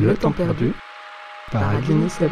[0.00, 0.72] Le temps perdu
[1.50, 2.30] par Adeline Seb.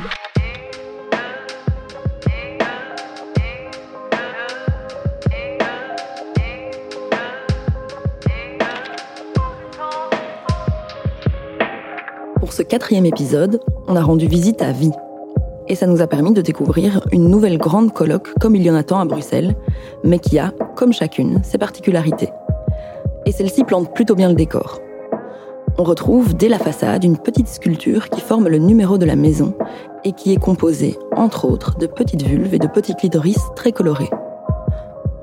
[12.38, 14.92] Pour ce quatrième épisode, on a rendu visite à Vie.
[15.66, 18.76] Et ça nous a permis de découvrir une nouvelle grande colloque comme il y en
[18.76, 19.56] a tant à Bruxelles,
[20.04, 22.30] mais qui a, comme chacune, ses particularités.
[23.24, 24.80] Et celle-ci plante plutôt bien le décor.
[25.78, 29.52] On retrouve dès la façade une petite sculpture qui forme le numéro de la maison
[30.04, 34.08] et qui est composée, entre autres, de petites vulves et de petits clitoris très colorés.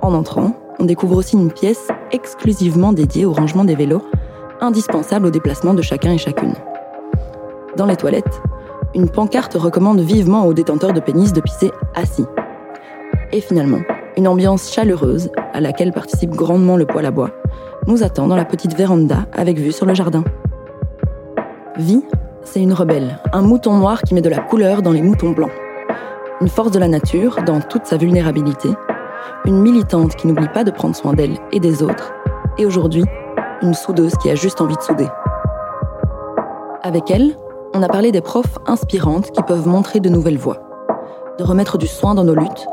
[0.03, 4.03] En entrant, on découvre aussi une pièce exclusivement dédiée au rangement des vélos,
[4.61, 6.53] indispensable au déplacement de chacun et chacune.
[7.75, 8.39] Dans les toilettes,
[8.93, 12.25] une pancarte recommande vivement aux détenteurs de pénis de pisser assis.
[13.31, 13.81] Et finalement,
[14.17, 17.31] une ambiance chaleureuse, à laquelle participe grandement le poêle à bois,
[17.87, 20.23] nous attend dans la petite véranda avec vue sur le jardin.
[21.77, 22.03] Vie,
[22.43, 25.49] c'est une rebelle, un mouton noir qui met de la couleur dans les moutons blancs.
[26.39, 28.69] Une force de la nature dans toute sa vulnérabilité,
[29.45, 32.13] une militante qui n'oublie pas de prendre soin d'elle et des autres,
[32.59, 33.03] et aujourd'hui,
[33.63, 35.07] une soudeuse qui a juste envie de souder.
[36.83, 37.35] Avec elle,
[37.73, 40.59] on a parlé des profs inspirantes qui peuvent montrer de nouvelles voies,
[41.39, 42.67] de remettre du soin dans nos luttes,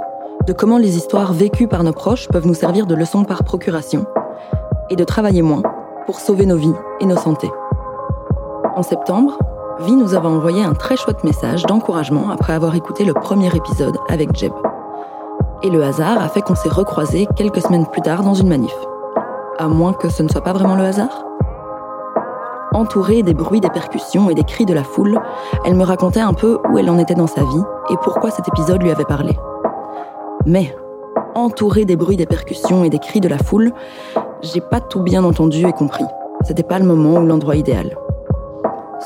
[0.46, 4.04] de comment les histoires vécues par nos proches peuvent nous servir de leçons par procuration,
[4.90, 5.62] et de travailler moins
[6.04, 7.50] pour sauver nos vies et nos santé.
[8.80, 9.36] En septembre,
[9.80, 13.98] Vie nous avait envoyé un très chouette message d'encouragement après avoir écouté le premier épisode
[14.08, 14.54] avec Jeb.
[15.62, 18.74] Et le hasard a fait qu'on s'est recroisés quelques semaines plus tard dans une manif.
[19.58, 21.26] À moins que ce ne soit pas vraiment le hasard
[22.72, 25.20] Entourée des bruits des percussions et des cris de la foule,
[25.66, 28.48] elle me racontait un peu où elle en était dans sa vie et pourquoi cet
[28.48, 29.38] épisode lui avait parlé.
[30.46, 30.74] Mais,
[31.34, 33.74] entourée des bruits des percussions et des cris de la foule,
[34.40, 36.06] j'ai pas tout bien entendu et compris.
[36.44, 37.94] C'était pas le moment ou l'endroit idéal.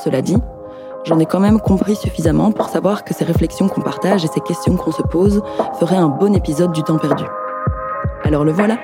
[0.03, 0.37] Cela dit,
[1.05, 4.41] j'en ai quand même compris suffisamment pour savoir que ces réflexions qu'on partage et ces
[4.41, 5.41] questions qu'on se pose
[5.79, 7.23] feraient un bon épisode du temps perdu.
[8.23, 8.77] Alors le voilà.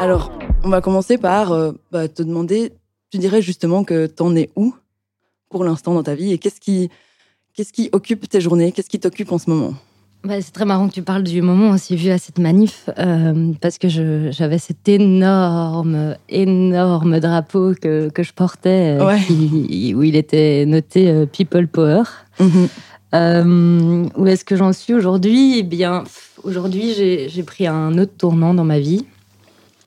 [0.00, 0.32] Alors,
[0.64, 2.72] on va commencer par euh, bah, te demander,
[3.10, 4.74] tu dirais justement que t'en es où
[5.48, 9.30] pour l'instant dans ta vie et qu'est-ce qu'est-ce qui occupe tes journées, qu'est-ce qui t'occupe
[9.30, 9.74] en ce moment?
[10.24, 12.38] Bah, c'est très marrant que tu parles du moment où on s'est vu à cette
[12.38, 19.94] manif, euh, parce que j'avais cet énorme, énorme drapeau que, que je portais, euh, qui,
[19.96, 22.04] où il était noté euh, People Power.
[22.38, 24.10] Mhm.
[24.16, 25.58] où est-ce que j'en suis aujourd'hui?
[25.58, 26.04] Eh bien,
[26.44, 29.04] aujourd'hui, j'ai pris un autre tournant dans ma vie.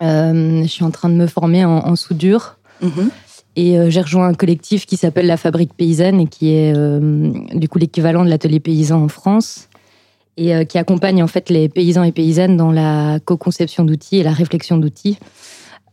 [0.01, 2.57] je suis en train de me former en, soudure.
[2.81, 3.09] Mhm.
[3.56, 6.74] Et j'ai rejoint un collectif qui s'appelle la Fabrique Paysanne et qui est
[7.56, 9.69] du coup l'équivalent de l'atelier paysan en France
[10.38, 14.23] et euh, qui accompagne en fait les paysans et paysannes dans la co-conception d'outils et
[14.23, 15.18] la réflexion d'outils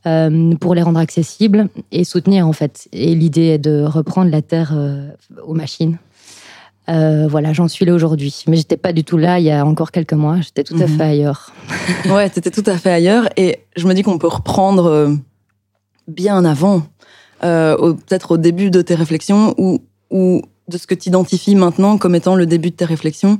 [0.06, 2.88] euh, pour les rendre accessibles et soutenir en fait.
[2.92, 5.08] Et l'idée est de reprendre la terre euh,
[5.44, 5.98] aux machines.
[6.88, 8.44] voilà, j'en suis là aujourd'hui.
[8.48, 10.40] Mais j'étais pas du tout là il y a encore quelques mois.
[10.40, 10.96] J'étais tout à mhm.
[10.96, 11.52] fait ailleurs.
[12.10, 13.28] ouais, t'étais tout à fait ailleurs.
[13.36, 15.16] Et je me dis qu'on peut reprendre
[16.08, 16.82] bien avant,
[17.40, 22.16] peut-être au début de tes réflexions ou, ou de ce que tu identifies maintenant comme
[22.16, 23.38] étant le début de tes réflexions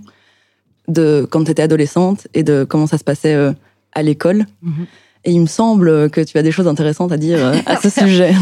[0.88, 3.52] de quand tu étais adolescente et de comment ça se passait euh,
[3.92, 4.46] à l'école.
[4.62, 4.86] Mhm.
[5.24, 7.88] Et il me semble que tu as des choses intéressantes à dire euh, à ce
[8.00, 8.32] sujet.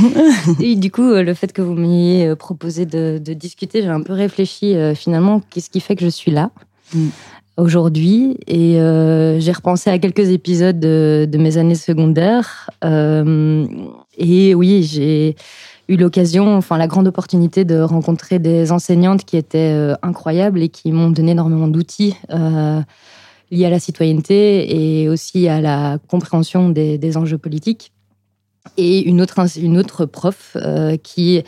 [0.61, 4.15] et du coup, euh, le fait que vous m'ayez proposé de, discuter, j'ai un peu
[4.15, 6.51] réfléchi finalement, qu'est-ce qui fait que je suis là
[6.95, 7.09] mm.
[7.59, 8.77] aujourd'hui Et
[9.39, 12.71] j'ai repensé à quelques épisodes de, de mes années secondaires.
[12.83, 15.37] et oui, j'ai
[15.97, 20.93] l'occasion, enfin la grande opportunité de rencontrer des enseignantes qui étaient euh, incroyables et qui
[20.93, 22.81] m'ont donné énormément d'outils euh,
[23.51, 27.93] liés à la citoyenneté et aussi à la compréhension des, enjeux politiques.
[28.77, 31.43] Et une autre, une autre prof euh, qui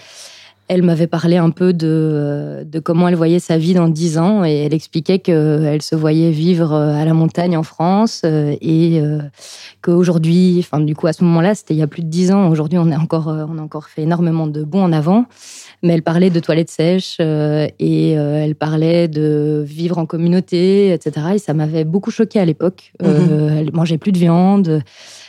[0.72, 4.44] elle m'avait parlé un peu de, de, comment elle voyait sa vie dans dix ans
[4.44, 9.02] et elle expliquait qu'elle se voyait vivre à la montagne en France et
[9.82, 12.48] qu'aujourd'hui, enfin du coup à ce moment-là, c'était il y a plus de dix ans.
[12.48, 15.26] Aujourd'hui, on a encore, on a encore fait énormément de bons en avant.
[15.82, 21.26] Mais elle parlait de toilettes sèches et elle parlait de vivre en communauté, etc.
[21.34, 22.92] Et ça m'avait beaucoup choqué à l'époque.
[23.00, 24.82] Elle mangeait plus de viande.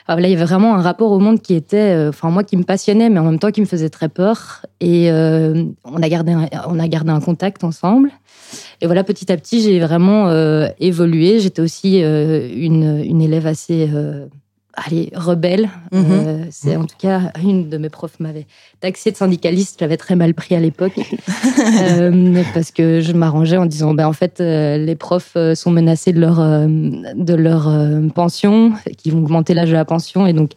[0.08, 2.44] Ah, là, il y avait vraiment un rapport au monde qui était, euh, enfin moi,
[2.44, 4.66] qui me passionnait, mais en même temps qui me faisait très peur.
[4.80, 8.12] Et euh, on a gardé, un, on a gardé un contact ensemble.
[8.82, 11.40] Et voilà, petit à petit, j'ai vraiment euh, évolué.
[11.40, 13.90] J'étais aussi une, une, élève assez
[14.74, 15.70] allez, rebelle.
[15.92, 16.06] Mhm.
[16.10, 18.48] Euh, c'est en tout cas une de mes profs m'avait
[18.80, 19.78] taxé de syndicaliste.
[19.80, 20.94] J'avais très mal pris à l'époque
[21.84, 25.72] Euh, parce que je m'arrangeais en disant, ben en fait, euh, les profs euh, sont
[25.72, 30.26] menacés de leur euh, de leur euh, pension, qui vont augmenter l'âge de la pension,
[30.28, 30.52] et donc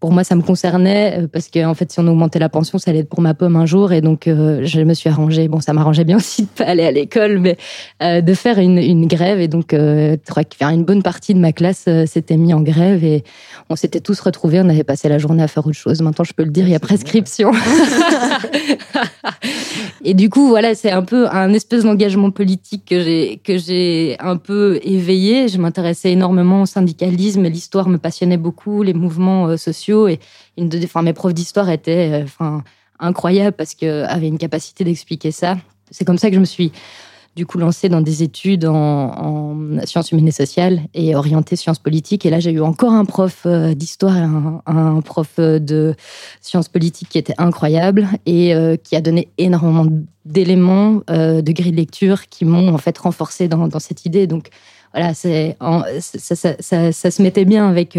[0.00, 2.78] pour moi, ça me concernait euh, parce que en fait, si on augmentait la pension,
[2.78, 5.48] ça allait être pour ma pomme un jour, et donc euh, je me suis arrangée.
[5.48, 7.56] Bon, ça m'arrangeait bien aussi de pas aller à l'école, mais
[8.02, 11.40] euh, de faire une, une grève, et donc euh, je faire une bonne partie de
[11.40, 13.24] ma classe euh, s'était mis en grève, et
[13.70, 14.60] on s'était tous retrouvés.
[14.60, 16.00] On avait passé la journée à faire autre chose.
[16.00, 17.50] Maintenant, je peux le dire, il y a prescription.
[20.04, 24.16] et du coup, voilà, c'est un peu un espèce d'engagement politique que j'ai que j'ai
[24.20, 25.48] un peu éveillé.
[25.48, 29.56] Je m'intéressais énormément au syndicalisme, l'histoire me passionnait beaucoup, les mouvements euh,
[30.08, 30.18] et
[31.02, 32.58] mes profs d'histoire étaient euh,
[32.98, 35.56] incroyables parce que avaient une capacité d'expliquer ça.
[35.90, 36.72] C'est comme ça que je me suis
[37.36, 41.78] du coup lancée dans des études en, en sciences humaines et sociales et orientée sciences
[41.78, 42.26] politiques.
[42.26, 44.22] Et là, j'ai eu encore un prof euh, d'histoire et
[44.66, 45.94] un, prof euh, de
[46.40, 49.86] sciences politiques qui était incroyable et qui a donné énormément
[50.24, 54.26] d'éléments, de grilles de lecture qui m'ont en fait renforcé dans, cette idée.
[54.26, 54.48] Donc
[54.92, 55.30] voilà, ça,
[56.18, 57.96] se mettait bien avec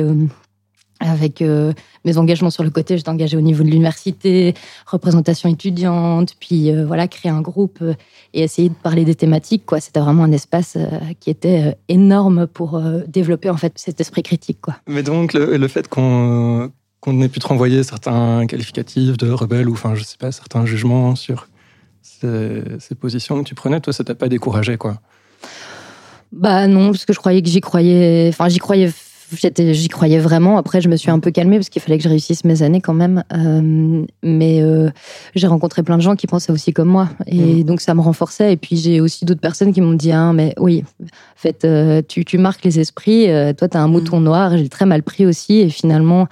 [0.99, 1.73] avec euh,
[2.05, 2.97] mes engagements sur le côté.
[2.97, 4.53] J'étais engagée au niveau de l'université,
[4.85, 7.93] représentation étudiante, puis euh, voilà, créer un groupe euh,
[8.33, 9.65] et essayer de parler des thématiques.
[9.65, 10.77] Quoi, c'était vraiment un espace
[11.19, 14.59] qui était énorme pour développer en fait cet esprit critique.
[14.61, 14.75] Quoi.
[14.87, 19.69] Mais donc, le, le fait qu'on qu'on ait pu te renvoyer certains qualificatifs de rebelle
[19.69, 21.47] ou, enfin, je sais pas, certains jugements sur
[22.01, 24.99] ces, ces positions que tu prenais, toi, ça t'a pas découragé, quoi?
[26.31, 28.27] Bah non, parce que je croyais que j'y croyais.
[28.29, 28.91] Enfin, j'y croyais.
[29.31, 30.57] J'y croyais vraiment.
[30.57, 32.81] Après, je me suis un peu calmée parce qu'il fallait que je réussisse mes années
[32.81, 33.23] quand même.
[33.33, 34.89] Euh, mais euh,
[35.35, 38.53] j'ai rencontré plein de gens qui pensaient aussi comme moi, et donc ça me renforçait.
[38.53, 41.05] Et puis j'ai aussi d'autres personnes qui m'ont dit ah mais oui, en
[41.35, 43.27] fait, euh, tu, tu marques les esprits.
[43.57, 44.57] toi, t'as un mouton noir.
[44.57, 45.59] J'ai très mal pris aussi.
[45.59, 46.27] Et finalement,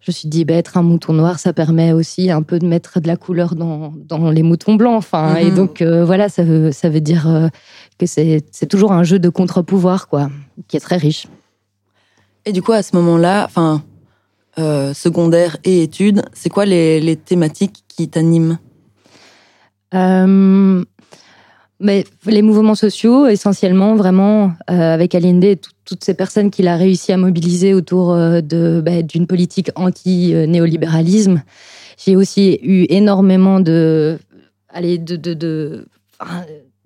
[0.00, 2.66] je me suis dit, bah, être un mouton noir, ça permet aussi un peu de
[2.66, 4.96] mettre de la couleur dans, dans les moutons blancs.
[4.96, 5.54] Enfin, et Mhm.
[5.54, 7.50] donc voilà, ça veut, ça veut dire
[7.98, 10.30] que c'est toujours un jeu de contre-pouvoir, quoi,
[10.66, 11.26] qui est très riche.
[12.48, 13.82] Et du coup, à ce moment-là, enfin,
[14.58, 18.56] euh, secondaire et études, c'est quoi les, thématiques qui t'animent?
[19.92, 20.82] Euh,
[21.78, 26.68] mais les mouvements sociaux, essentiellement, vraiment, euh, avec Allende et tout- toutes ces personnes qu'il
[26.68, 31.42] a réussi à mobiliser autour de bah, d'une politique anti-néolibéralisme.
[31.98, 34.18] J'ai aussi eu énormément de,
[34.70, 35.86] allez, de, de,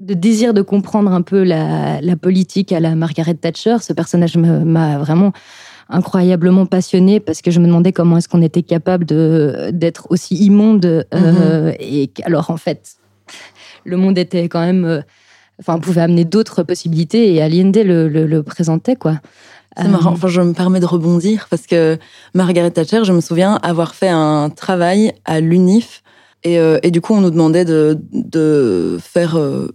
[0.02, 3.76] de désir de comprendre un peu la, la politique à la Margaret Thatcher.
[3.80, 5.32] Ce personnage m'a vraiment
[5.88, 10.34] incroyablement passionnée parce que je me demandais comment est-ce qu'on était capable de d'être aussi
[10.36, 10.84] immonde
[11.14, 12.94] euh, et que- alors en fait
[13.84, 15.00] le monde était quand même euh,
[15.60, 19.20] enfin pouvait amener d'autres possibilités et Allende le, le, le présentait quoi
[19.76, 20.12] C'est Euh, marrant.
[20.12, 21.98] Enfin, je me permets de rebondir parce que
[22.34, 26.02] Margaret Thatcher, je me souviens avoir fait un travail à l'UNIF
[26.44, 29.72] et, euh, et du coup, on nous demandait de, de faire euh,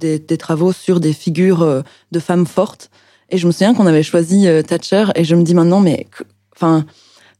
[0.00, 1.82] des, travaux sur des figures euh,
[2.12, 2.90] de femmes fortes.
[3.28, 6.06] Et je me souviens qu'on avait choisi euh, Thatcher et je me dis maintenant, mais
[6.56, 6.84] enfin,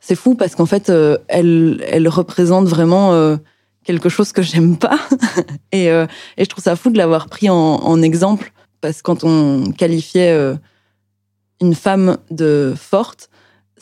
[0.01, 3.39] c'est fou parce qu'en fait, euh, elle, elle représente vraiment
[3.85, 4.99] quelque chose que j'aime pas.
[5.73, 6.07] et, et
[6.39, 10.57] je trouve ça fou de l'avoir pris en, en exemple parce que quand on qualifiait
[11.61, 13.30] une femme de forte,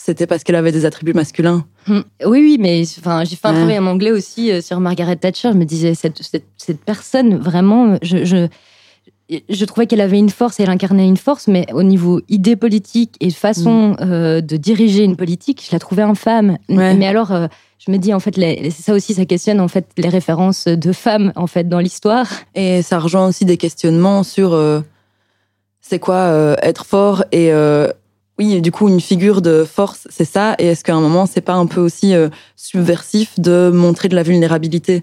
[0.00, 1.65] c'était parce qu'elle avait des attributs masculins.
[1.89, 2.00] Hmm.
[2.25, 3.56] Oui, oui, mais enfin, j'ai fait un Ouais.
[3.59, 5.50] travail en anglais aussi euh, sur Margaret Thatcher.
[5.53, 8.47] Je me disais, cette, cette, cette personne, vraiment, je, je,
[9.49, 13.17] je trouvais qu'elle avait une force, elle incarnait une force, mais au niveau idée politique
[13.21, 16.59] et façon euh, de diriger une politique, je la trouvais infâme.
[16.69, 16.95] Ouais.
[16.95, 17.49] Mais alors, euh,
[17.85, 20.93] je me dis, en fait, les- ça aussi, ça questionne en fait les références de
[20.93, 22.28] femmes en fait dans l'histoire.
[22.55, 24.57] Et ça rejoint aussi des questionnements sur
[25.81, 27.50] c'est quoi être fort et
[28.38, 30.54] oui, du coup, une figure de force, c'est ça.
[30.59, 34.14] Et est-ce qu'à un moment, c'est pas un peu aussi euh, subversif de montrer de
[34.14, 35.02] la vulnérabilité?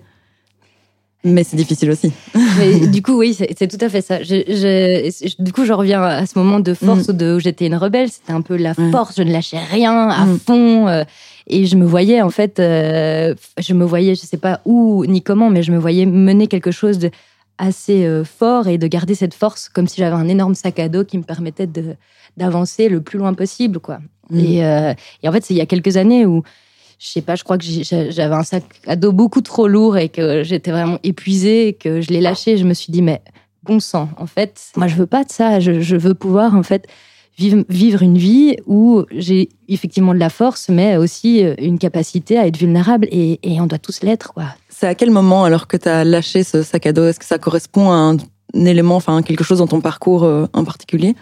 [1.24, 2.12] Mais c'est difficile aussi.
[2.60, 4.22] Mais du coup, oui, c'est tout à fait ça.
[4.22, 7.40] Je, je- je- du coup, je reviens à ce moment de force où, de- où
[7.40, 8.10] j'étais une rebelle.
[8.12, 8.86] C'était un peu la Mm.
[8.86, 8.92] Ouais.
[8.92, 9.16] force.
[9.18, 10.40] Je ne lâchais rien à Mm.
[10.40, 10.88] fond.
[10.88, 11.04] euh,
[11.48, 15.22] et je me voyais, en fait, euh, je me voyais, je sais pas où ni
[15.24, 17.10] comment, mais je me voyais mener quelque chose de
[17.58, 20.90] assez euh, fort et de garder cette force comme si j'avais un énorme sac à
[20.90, 21.70] dos qui me permettait
[22.38, 24.00] d'avancer le plus loin possible, quoi.
[24.34, 26.44] Et, euh, et en fait, c'est il y a quelques années où
[26.98, 30.10] je sais pas, je crois que j'avais un sac à dos beaucoup trop lourd et
[30.10, 32.58] que j'étais vraiment épuisée, et que je l'ai lâché.
[32.58, 33.22] Je me suis dit, mais
[33.64, 35.60] bon sang, en fait, moi je veux pas de ça.
[35.60, 36.88] Je, je veux pouvoir en fait
[37.38, 42.38] vivre, vivre une vie où j'ai effectivement de la force, mais aussi euh, une capacité
[42.38, 44.46] à être vulnérable et, et on doit tous l'être, quoi.
[44.78, 47.26] C'est à quel moment, alors que tu as lâché ce sac à dos, est-ce que
[47.26, 51.16] ça correspond à un, un élément, enfin quelque chose dans ton parcours euh, en particulier?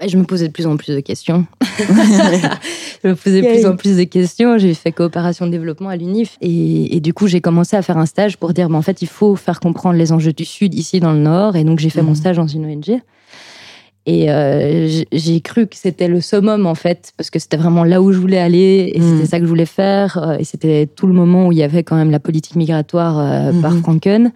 [0.00, 1.46] Bah, je me posais de plus en plus de questions.
[1.78, 4.58] je me posais de plus en plus de questions.
[4.58, 6.36] J'ai fait coopération de développement à l'UNIF.
[6.40, 9.08] Et, du coup, j'ai commencé à faire un stage pour dire, bah, en fait, il
[9.08, 11.54] faut faire comprendre les enjeux du Sud ici dans le Nord.
[11.54, 12.16] Et donc, j'ai fait mon mhm.
[12.16, 13.00] stage dans une ONG.
[14.06, 18.00] Et euh, j'ai cru que c'était le summum, en fait, parce que c'était vraiment là
[18.00, 18.92] où je voulais aller.
[18.94, 19.26] Et c'était mhm.
[19.26, 20.18] ça que je voulais faire.
[20.18, 23.18] Euh, et c'était tout le moment où il y avait quand même la politique migratoire
[23.18, 23.82] euh, par mhm.
[23.82, 24.32] Franken.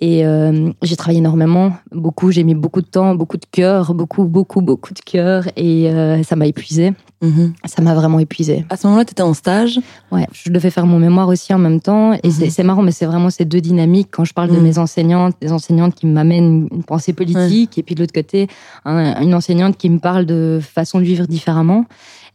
[0.00, 4.24] Et euh, j'ai travaillé énormément, beaucoup, j'ai mis beaucoup de temps, beaucoup de cœur, beaucoup,
[4.24, 5.44] beaucoup, beaucoup de cœur.
[5.56, 6.92] Et euh, ça m'a épuisé.
[7.22, 7.54] Mhm.
[7.64, 8.66] Ça m'a vraiment épuisé.
[8.70, 9.80] À ce moment-là, tu étais en stage?
[10.10, 12.12] Ouais, je devais faire mon mémoire aussi en même temps.
[12.22, 14.08] Et c'est marrant, mais c'est vraiment ces deux dynamiques.
[14.10, 14.62] Quand je parle de mhm.
[14.62, 18.48] mes enseignantes, des enseignantes qui m'amènent une pensée politique, et puis de l'autre côté,
[18.84, 21.86] une enseignante qui me parle de façon de vivre différemment.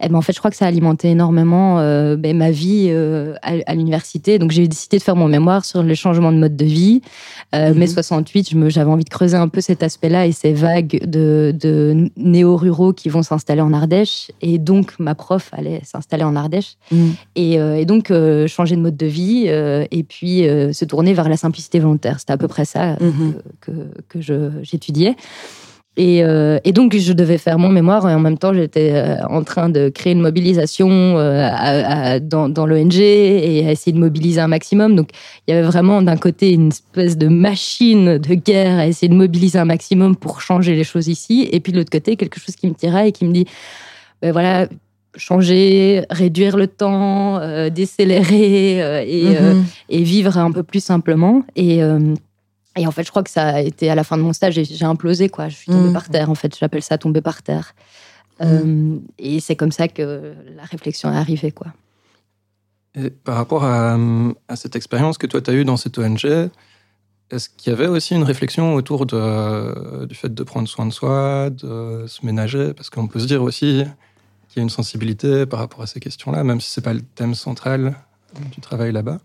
[0.02, 2.88] Eh ben, en fait, je crois que ça a alimenté énormément euh, ben, ma vie
[2.90, 4.40] euh, à, l'université.
[4.40, 7.02] Donc, j'ai décidé de faire mon mémoire sur le changement de mode de vie.
[7.54, 11.54] Euh, Mai 68, j'avais envie de creuser un peu cet aspect-là et ces vagues de,
[11.58, 14.32] de néo-ruraux qui vont s'installer en Ardèche.
[14.42, 16.76] Et donc, ma prof allait s'installer en Ardèche.
[16.92, 17.14] Mhm.
[17.36, 21.28] Et, euh, et, donc, euh, changer de mode de vie et puis se tourner vers
[21.28, 22.20] la simplicité volontaire.
[22.20, 23.34] C'était à peu près ça mhm.
[23.60, 23.72] que,
[24.08, 25.16] que, que j'étudiais.
[26.00, 29.44] Euh, et, donc, je devais faire mon mémoire et en même temps, j'étais euh, en
[29.44, 34.96] train de créer une mobilisation euh, dans, l'ONG et à essayer de mobiliser un maximum.
[34.96, 35.10] Donc,
[35.48, 39.18] il y avait vraiment d'un côté une espèce de machine de guerre à essayer de
[39.18, 41.48] mobiliser un maximum pour changer les choses ici.
[41.52, 43.46] Et puis de l'autre côté, quelque chose qui me tirait et qui me dit,
[44.22, 44.68] ben voilà,
[45.16, 47.40] changer, réduire le temps,
[47.70, 48.78] décélérer
[49.10, 49.64] et, mm-hmm.
[49.90, 51.44] et, vivre un peu plus simplement.
[51.56, 51.82] Et
[52.78, 54.54] et en fait, je crois que ça a été à la fin de mon stage,
[54.54, 55.50] j'ai implosé, quoi.
[55.50, 55.94] Je suis tombée mmh.
[55.94, 56.56] par terre, en fait.
[56.58, 57.74] J'appelle ça tomber par terre.
[58.40, 58.44] Mmh.
[58.46, 61.68] Euh, et c'est comme ça que la réflexion est arrivée, quoi.
[62.96, 63.98] Et par rapport à,
[64.56, 66.26] cette expérience que toi, tu as eue dans cette ONG,
[67.32, 70.92] est-ce qu'il y avait aussi une réflexion autour de, du fait de prendre soin de
[70.92, 72.74] soi, de se ménager?
[72.74, 73.84] Parce qu'on peut se dire aussi
[74.48, 76.94] qu'il y a une sensibilité par rapport à ces questions-là, même si ce n'est pas
[76.94, 77.96] le thème central
[78.52, 79.20] du travail là-bas.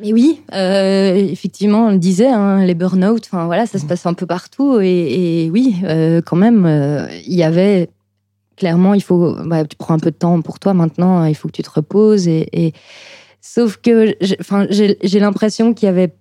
[0.00, 3.88] Mais oui, euh, effectivement, on le disait, hein, les burn-out, enfin voilà, ça se mm.
[3.88, 4.78] passe un peu partout.
[4.80, 7.90] Et, oui, euh, quand même, euh, il y avait
[8.56, 11.48] clairement, il faut, bah, tu prends un peu de temps pour toi maintenant, il faut
[11.48, 12.28] que tu te reposes.
[12.28, 12.72] Et,
[13.40, 16.12] sauf que, enfin, j'ai l'impression qu'il y avait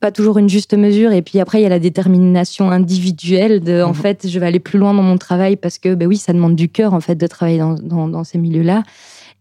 [0.00, 1.12] pas toujours une juste mesure.
[1.12, 3.94] Et puis après, il y a la détermination individuelle de, en mm-hmm.
[3.94, 6.56] fait, je vais aller plus loin dans mon travail parce que, ben oui, ça demande
[6.56, 8.82] du cœur en fait de travailler dans, dans, ces milieux-là.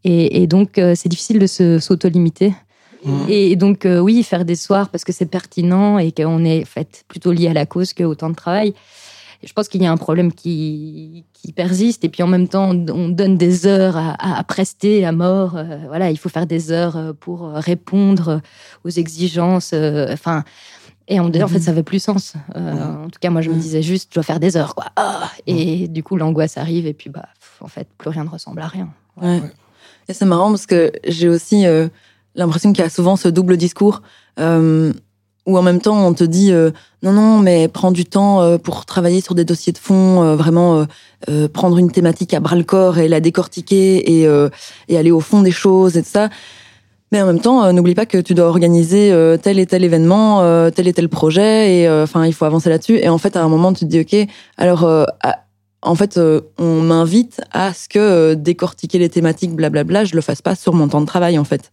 [0.06, 1.48] Et, et, donc, c'est difficile de
[1.80, 2.54] s'auto-limiter.
[3.06, 3.26] Mmh.
[3.30, 7.04] Et donc, euh, oui, faire des soirs parce que c'est pertinent et qu'on est fait,
[7.08, 8.74] plutôt lié à la cause qu'au temps de travail.
[9.44, 12.04] je pense qu'il y a un problème qui, qui, persiste.
[12.06, 15.58] Et puis en même temps, on donne des heures à, à prester à mort.
[15.58, 18.42] Euh, voilà, il faut faire des heures euh, pour répondre
[18.86, 19.74] aux exigences.
[19.74, 20.44] Enfin.
[21.08, 21.60] et en, en fait, mmh.
[21.60, 22.36] ça n'avait plus sens.
[22.56, 24.86] En tout cas, moi, je me disais juste, je dois faire des heures, quoi.
[24.96, 27.28] Ah et du coup, l'angoisse arrive, et puis, bah,
[27.60, 28.90] en fait, plus rien ne ressemble à rien.
[29.22, 29.42] Ouais.
[30.08, 31.66] Et c'est marrant parce que j'ai aussi
[32.36, 34.02] l'impression qu'il y a souvent ce double discours
[34.40, 34.92] euh,
[35.46, 36.72] où en même temps on te dit euh,
[37.02, 40.86] non non mais prends du temps euh, pour travailler sur des dossiers de fond, vraiment
[41.54, 44.28] prendre une thématique à bras le corps et la décortiquer et,
[44.90, 46.30] et aller au fond des choses et tout ça.
[47.14, 50.88] Mais en même temps, n'oublie pas que tu dois organiser tel et tel événement, tel
[50.88, 52.98] et tel projet, et enfin, il faut avancer là-dessus.
[52.98, 55.08] Et en fait, à un moment, tu te dis, ok, alors,
[55.82, 56.20] en fait,
[56.58, 60.90] on m'invite à ce que décortiquer les thématiques, blablabla, je le fasse pas sur mon
[60.90, 61.72] temps de travail, en fait.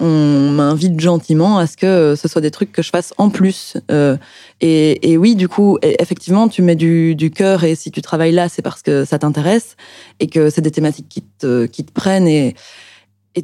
[0.00, 3.76] On m'invite gentiment à ce que ce soit des trucs que je fasse en plus.
[3.90, 4.16] Euh,
[4.60, 8.48] et, oui, du coup, e, effectivement, tu mets du, cœur et si tu travailles là,
[8.48, 9.76] c'est parce que ça t'intéresse
[10.20, 12.54] et que c'est des thématiques qui te, prennent et,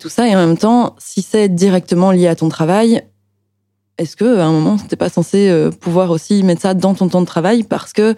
[0.01, 0.27] tout ça.
[0.27, 3.03] Et en même temps, si c'est directement lié à ton travail,
[3.99, 7.09] est-ce que à un moment, t'es pas censé euh, pouvoir aussi mettre ça dans ton
[7.09, 8.15] temps de travail parce que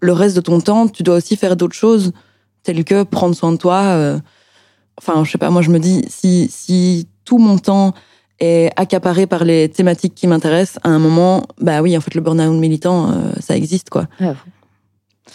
[0.00, 2.12] le reste de ton temps, tu dois aussi faire d'autres choses
[2.64, 3.82] telles que prendre soin de toi.
[3.82, 4.18] Euh,
[4.98, 7.94] enfin, je sais pas, moi je me dis si tout mon temps
[8.40, 12.20] est accaparé par les thématiques qui m'intéressent, à un moment, bah oui, en fait, le
[12.20, 14.06] burn-out militant, euh, ça existe, quoi.
[14.20, 14.34] Ah,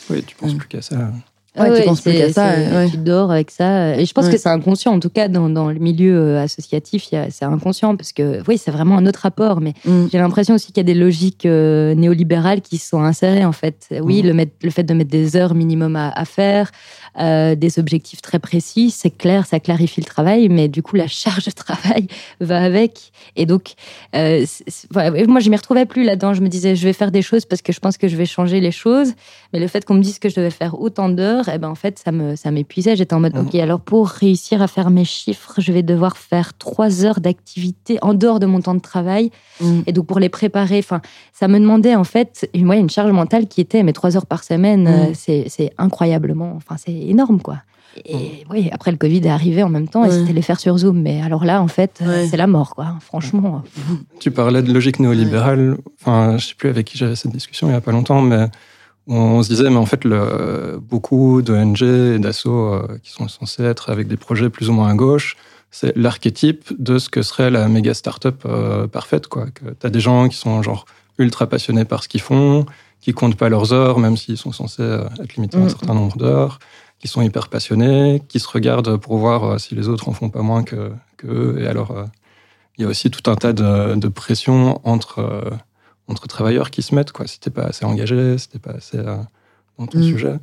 [0.09, 1.11] oui, tu penses plus qu'à ça.
[1.57, 2.53] Ouais, tu penses plus qu'à ça.
[2.89, 3.97] Tu dors avec ça.
[3.97, 7.07] Et je pense que c'est inconscient, en tout cas, dans, dans le milieu euh, associatif,
[7.09, 9.61] c'est inconscient, parce que oui, c'est vraiment un autre rapport.
[9.61, 10.07] Mais mm.
[10.11, 13.87] j'ai l'impression aussi qu'il y a des logiques euh, néolibérales qui sont insérées, en fait.
[14.01, 14.27] Oui, mm.
[14.27, 16.71] le, le fait de mettre des heures minimum à, à faire,
[17.19, 21.07] euh, des objectifs très précis, c'est clair, ça clarifie le travail, mais du coup, la
[21.07, 22.07] charge de travail
[22.39, 23.11] va avec.
[23.35, 23.73] Et donc,
[24.15, 24.45] euh,
[25.27, 26.35] moi, je m'y retrouvais plus là-dedans.
[26.35, 28.27] Je me disais, je vais faire des choses parce que je pense que je vais
[28.27, 29.13] changer les choses.
[29.51, 31.59] Mais le fait qu'on me dise que je devais faire autant d'heures, heures, et eh
[31.59, 32.95] ben en fait, ça me ça m'épuisait.
[32.95, 36.57] J'étais en mode, ok, alors pour réussir à faire mes chiffres, je vais devoir faire
[36.57, 39.31] trois heures d'activité en dehors de mon temps de travail.
[39.61, 39.81] Mm.
[39.87, 41.01] Et donc pour les préparer, enfin,
[41.33, 44.43] ça me demandait en fait une, une charge mentale qui était, mais trois heures par
[44.43, 45.13] semaine, mm.
[45.29, 47.57] euh, c'est incroyablement, enfin, c'est énorme, quoi.
[48.05, 50.77] Et oui, après le Covid est arrivé en même temps et c'était les faire sur
[50.77, 51.01] Zoom.
[51.01, 52.95] Mais alors là, en fait, c'est la mort, quoi.
[53.01, 53.63] Franchement.
[54.19, 55.77] Tu parlais de logique néolibérale.
[55.99, 58.47] Enfin, je sais plus avec qui j'avais cette discussion il y a pas longtemps, mais
[59.07, 63.63] on se disait, mais en fait, le, beaucoup d'ONG et d'assauts euh, qui sont censés
[63.63, 65.37] être avec des projets plus ou moins à gauche,
[65.71, 69.45] c'est l'archétype de ce que serait la méga start-up euh, parfaite, quoi.
[69.47, 70.85] Que t'as des gens qui sont genre
[71.17, 72.65] ultra passionnés par ce qu'ils font,
[72.99, 75.69] qui comptent pas leurs heures, même s'ils sont censés euh, être limités à un mm.
[75.69, 76.59] certain nombre d'heures,
[76.99, 80.41] qui sont hyper passionnés, qui se regardent pour voir si les autres en font pas
[80.41, 80.91] moins que,
[81.23, 81.57] eux.
[81.61, 81.95] Et alors,
[82.77, 85.43] il y a aussi tout un tas de, de pressions entre,
[86.07, 87.11] entre travailleurs qui se mettent.
[87.11, 87.27] Quoi.
[87.27, 88.97] Si t'es pas assez engagé, si t'es pas assez
[89.77, 90.03] dans ton mm.
[90.03, 90.35] sujet.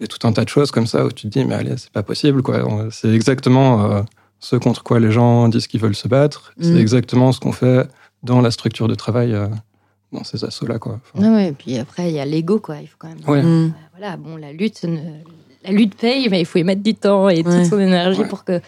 [0.00, 1.92] Et tout un tas de choses comme ça où tu te dis, mais allez, c'est
[1.92, 2.42] pas possible.
[2.42, 2.88] Quoi.
[2.90, 4.04] C'est exactement
[4.40, 6.52] ce contre quoi les gens disent qu'ils veulent se battre.
[6.60, 6.78] C'est mm.
[6.78, 7.88] exactement ce qu'on fait
[8.22, 9.36] dans la structure de travail
[10.12, 10.78] dans ces assauts-là.
[10.78, 11.00] Quoi.
[11.14, 12.76] ouais, et puis après, il y a l'ego, quoi.
[12.80, 13.66] Il faut quand même.
[13.66, 13.74] Mm.
[13.96, 14.98] Voilà, bon, la lutte ne
[15.64, 18.44] la lutte paye, mais il faut y mettre du temps et toute son énergie pour
[18.44, 18.60] que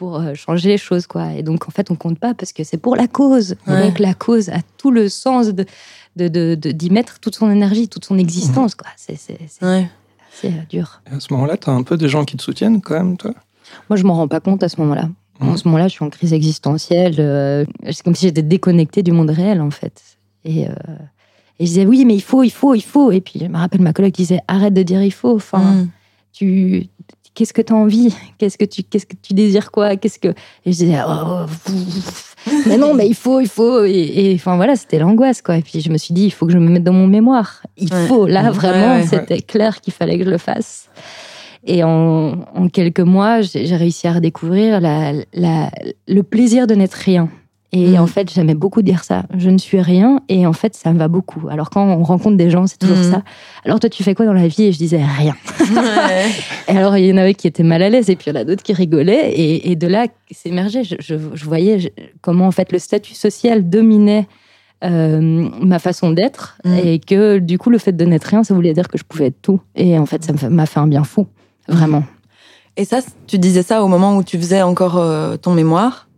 [0.00, 1.34] pour euh, changer les choses quoi.
[1.34, 3.56] Et donc en fait on compte pas parce que c'est pour la cause.
[3.66, 5.66] Donc la cause a tout le sens de
[6.16, 8.88] d'y de, de, mettre toute son énergie, toute son existence quoi.
[8.96, 11.02] C'est c'est euh, dur.
[11.06, 13.18] Et à ce moment-là, tu as un peu des gens qui te soutiennent quand même
[13.18, 13.34] toi?
[13.90, 15.10] Moi je m'en rends pas compte à ce moment-là.
[15.38, 17.16] En ce moment-là, je suis en crise existentielle.
[17.18, 20.00] Euh, c'est comme si j'étais déconnectée du monde réel en fait.
[20.46, 20.66] Et et
[21.60, 23.12] je disais oui, mais il faut, il faut, il faut.
[23.12, 25.36] Et puis je me rappelle ma collègue qui disait arrête de dire il faut.
[25.36, 25.88] Enfin, mm
[26.32, 26.86] tu
[27.40, 28.14] qu'est-ce que tu as envie?
[28.36, 29.96] Qu'est-ce que tu qu'est-ce que tu désires quoi?
[29.96, 30.34] Qu'est-ce que et
[30.66, 31.46] je disais oh,
[32.66, 35.56] mais non mais il faut il faut et, enfin voilà c'était l'angoisse quoi.
[35.56, 37.62] Et puis je me suis dit il faut que je me mette dans mon mémoire.
[37.78, 40.90] Il faut là vraiment c'était clair qu'il fallait que je le fasse.
[41.64, 45.70] Et en, en quelques mois j'ai réussi à redécouvrir la, la,
[46.08, 47.30] le plaisir de n'être rien
[47.72, 48.00] et mm.
[48.00, 49.24] en fait, j'aimais beaucoup dire ça.
[49.36, 50.20] Je ne suis rien.
[50.28, 51.48] Et en fait, ça me va beaucoup.
[51.48, 53.10] Alors, quand on rencontre des gens, c'est toujours mm.
[53.10, 53.22] ça.
[53.64, 54.64] Alors, toi, tu fais quoi dans la vie?
[54.64, 55.36] Et je disais rien.
[56.68, 58.10] et alors, il y en avait qui étaient mal à l'aise.
[58.10, 59.32] Et puis, il y en a d'autres qui rigolaient.
[59.36, 60.82] Et, de là, s'émergeait.
[60.84, 64.26] Je, je, voyais comment, en fait, le statut social dominait
[64.82, 66.58] euh, ma façon d'être.
[66.64, 66.76] Mm.
[66.84, 69.26] Et que, du coup, le fait de n'être rien, ça voulait dire que je pouvais
[69.26, 69.60] être tout.
[69.76, 71.28] Et en fait, ça m'a fait un bien fou.
[71.68, 72.02] Vraiment.
[72.76, 76.08] Et ça, tu disais ça au moment où tu faisais encore euh, ton mémoire?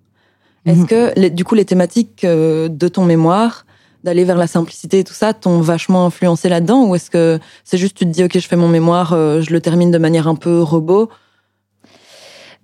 [0.66, 0.86] Est-ce mhm.
[0.86, 3.66] que, du coup, les thématiques euh, de ton mémoire,
[4.04, 7.78] d'aller vers la simplicité et tout ça, t'ont vachement influencé là-dedans Ou est-ce que c'est
[7.78, 10.28] juste tu te dis, OK, je fais mon mémoire, euh, je le termine de manière
[10.28, 11.08] un peu robot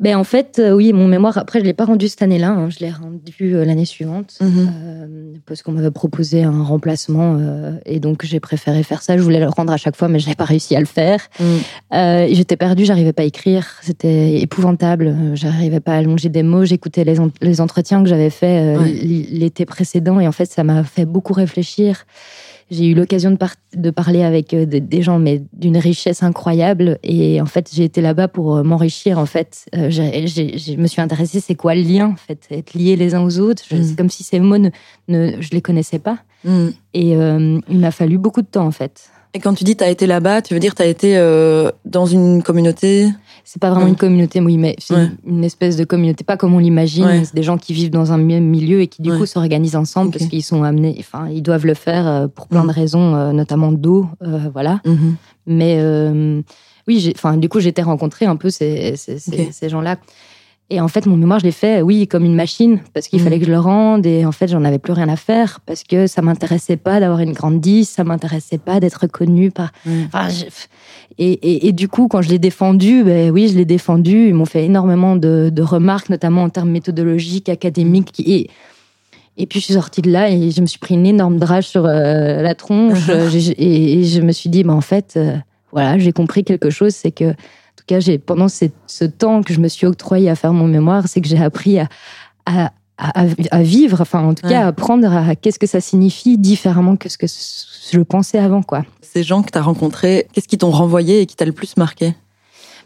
[0.01, 2.51] ben, En fait, euh, oui, mon mémoire, après, je ne l'ai pas rendu cette année-là.
[2.51, 4.51] Hein, je l'ai rendu euh, l'année suivante mhm.
[4.59, 7.39] euh, parce qu'on m'avait proposé un remplacement
[7.85, 9.17] et donc j'ai préféré faire ça.
[9.17, 11.21] Je voulais le rendre à chaque fois, mais je n'avais pas réussi à le faire.
[11.41, 12.29] Mhm.
[12.33, 13.67] J'étais perdue, j'arrivais pas à écrire.
[13.83, 15.15] C'était épouvantable.
[15.35, 16.65] J'arrivais pas à allonger des mots.
[16.65, 18.79] J'écoutais les, les, entretiens que j'avais faits
[19.31, 22.05] l'été précédent et en fait, ça m'a fait beaucoup réfléchir.
[22.71, 23.39] J'ai eu l'occasion de,
[23.77, 26.99] de, parler avec euh, des gens, mais d'une richesse incroyable.
[27.03, 29.19] Et en fait, j'ai été là-bas pour euh, m'enrichir.
[29.19, 32.97] En fait, euh, je me suis intéressée, c'est quoi le lien, en fait, être liés
[32.97, 33.63] les uns aux autres?
[33.67, 33.97] C'est mm.
[33.97, 34.69] comme si ces mots, ne,
[35.09, 36.19] ne, je les connaissais pas.
[36.45, 36.69] Mm.
[36.95, 39.11] Et il m'a fallu beaucoup de temps, en fait.
[39.35, 41.17] Et quand tu dis tu as été là-bas, tu veux dire tu as été
[41.85, 43.09] dans une communauté?
[43.51, 46.59] C'est pas vraiment une communauté, oui, mais c'est une espèce de communauté, pas comme on
[46.59, 47.25] l'imagine.
[47.25, 50.11] C'est des gens qui vivent dans un même milieu et qui du coup s'organisent ensemble
[50.11, 53.33] parce qu'ils sont amenés, enfin, ils doivent le faire euh, pour plein de raisons, euh,
[53.33, 54.83] notamment d'eau, euh, voilà.
[54.85, 55.17] Mhm.
[55.47, 55.83] Mais
[56.87, 59.97] oui, enfin, du coup, j'étais rencontré un peu ces, ces, ces gens-là.
[60.71, 63.25] Et en fait, mon mémoire, je l'ai fait, oui, comme une machine, parce qu'il mm.
[63.25, 64.05] fallait que je le rende.
[64.05, 67.21] Et en fait, j'en avais plus rien à faire, parce que ça m'intéressait pas d'avoir
[67.21, 69.73] une grande 10, ça m'intéressait pas d'être connue par.
[69.87, 70.03] Mm.
[70.13, 70.29] Enfin,
[71.17, 74.29] et, et, et, du coup, quand je l'ai défendu, ben oui, je l'ai défendu.
[74.29, 78.21] Ils m'ont fait énormément de, de, remarques, notamment en termes méthodologiques, académiques.
[78.21, 78.51] Et,
[79.39, 81.67] et puis, je suis sortie de là et je me suis pris une énorme drage
[81.67, 83.09] sur euh, la tronche.
[83.59, 85.35] et, je me suis dit, ben, en fait, euh,
[85.73, 87.35] voilà, j'ai compris quelque chose, c'est que
[87.89, 91.21] cas, j'ai, pendant ce temps que je me suis octroyé à faire mon mémoire, c'est
[91.21, 91.89] que j'ai appris à,
[92.47, 96.97] à, à, vivre, enfin, en tout cas, à apprendre à qu'est-ce que ça signifie différemment
[96.97, 98.85] que ce que je pensais avant, quoi.
[99.03, 101.77] Ces gens que tu as rencontrés, qu'est-ce qui t'ont renvoyé et qui t'a le plus
[101.77, 102.15] marqué?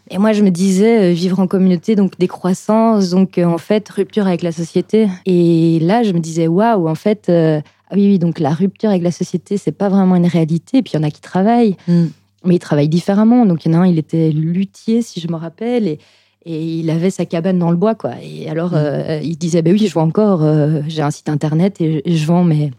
[0.09, 3.89] Et moi, je me disais, euh, vivre en communauté, donc décroissance, donc euh, en fait,
[3.89, 5.07] rupture avec la société.
[5.25, 8.89] Et là, je me disais, waouh, en fait, euh, ah oui, oui, donc la rupture
[8.89, 10.77] avec la société, c'est pas vraiment une réalité.
[10.77, 11.77] Et puis, il y en a qui travaillent.
[11.87, 12.07] Mm
[12.43, 13.45] mais il travaille différemment.
[13.45, 15.99] Donc, il y en a un, il était luthier, si je me rappelle, et,
[16.45, 18.13] et il avait sa cabane dans le bois, quoi.
[18.21, 18.77] Et alors, mm.
[18.77, 22.25] euh, il disait, ben oui, je vois encore, euh, j'ai un site internet et, je
[22.25, 22.71] vends mes,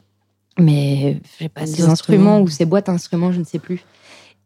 [0.59, 2.41] mes je sais pas, des instruments.
[2.41, 3.85] ou ces boîtes instruments, je ne sais plus.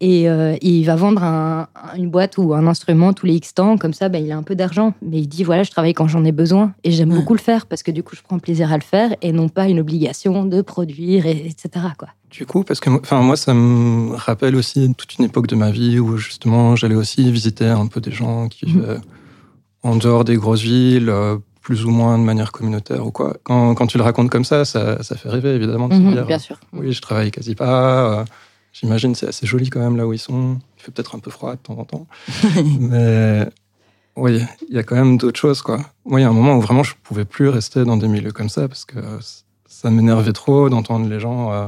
[0.01, 1.23] Et, euh, il va vendre
[1.97, 4.45] une boîte ou un instrument tous les X temps, comme ça, ben, il a un
[4.45, 4.95] peu d'argent.
[5.03, 7.67] Mais il dit voilà, je travaille quand j'en ai besoin et j'aime beaucoup le faire
[7.67, 10.45] parce que du coup, je prends plaisir à le faire et non pas une obligation
[10.45, 11.87] de produire, et, etc.
[11.99, 12.09] Quoi.
[12.31, 15.71] Du coup, parce que enfin, moi, ça me rappelle aussi toute une époque de ma
[15.71, 18.69] vie où justement, j'allais aussi visiter un peu des gens qui mmh.
[18.69, 19.01] vivaient
[19.83, 23.37] en dehors des grosses villes, euh, plus ou moins de manière communautaire ou quoi.
[23.45, 25.89] Quand, quand tu le racontes comme ça, ça, ça fait rêver évidemment.
[25.89, 26.59] Mmh, dire, bien sûr.
[26.73, 28.21] Oui, je travaille quasi pas.
[28.21, 28.25] Euh,
[28.73, 30.59] J'imagine c'est assez joli quand même là où ils sont.
[30.77, 32.07] Il fait peut-être un peu froid de temps en temps.
[32.81, 33.49] Mais
[34.17, 35.63] oui, il y a quand même d'autres choses.
[35.63, 35.81] Quoi.
[36.05, 38.09] Moi, il y a un moment où vraiment je ne pouvais plus rester dans des
[38.09, 38.99] milieux comme ça parce que
[39.67, 41.67] ça m'énervait trop d'entendre les gens euh,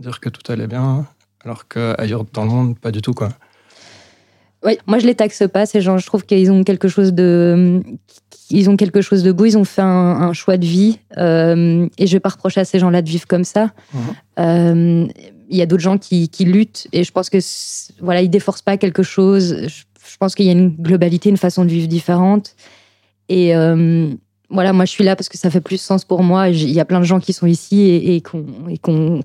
[0.00, 1.06] dire que tout allait bien,
[1.44, 3.12] alors qu'ailleurs dans le monde, pas du tout.
[3.12, 3.30] Quoi.
[4.64, 5.98] Oui, moi je les taxe pas, ces gens.
[5.98, 7.82] Je trouve qu'ils ont quelque chose de.
[8.50, 10.98] Ils ont quelque chose de beau, ils ont fait un, choix de vie.
[11.18, 13.72] Euh, et je vais pas reprocher à ces gens-là de vivre comme ça.
[13.92, 14.00] Mhm.
[14.38, 15.06] Euh,
[15.48, 17.38] il y a d'autres gens qui, luttent et je pense que
[18.00, 19.66] voilà, ils déforcent pas quelque chose.
[19.68, 22.54] Je, pense qu'il y a une globalité, une façon de vivre différente.
[23.28, 24.08] Et euh,
[24.48, 26.48] voilà, moi je suis là parce que ça fait plus sens pour moi.
[26.48, 29.22] Il y a plein de gens qui sont ici et, qu'on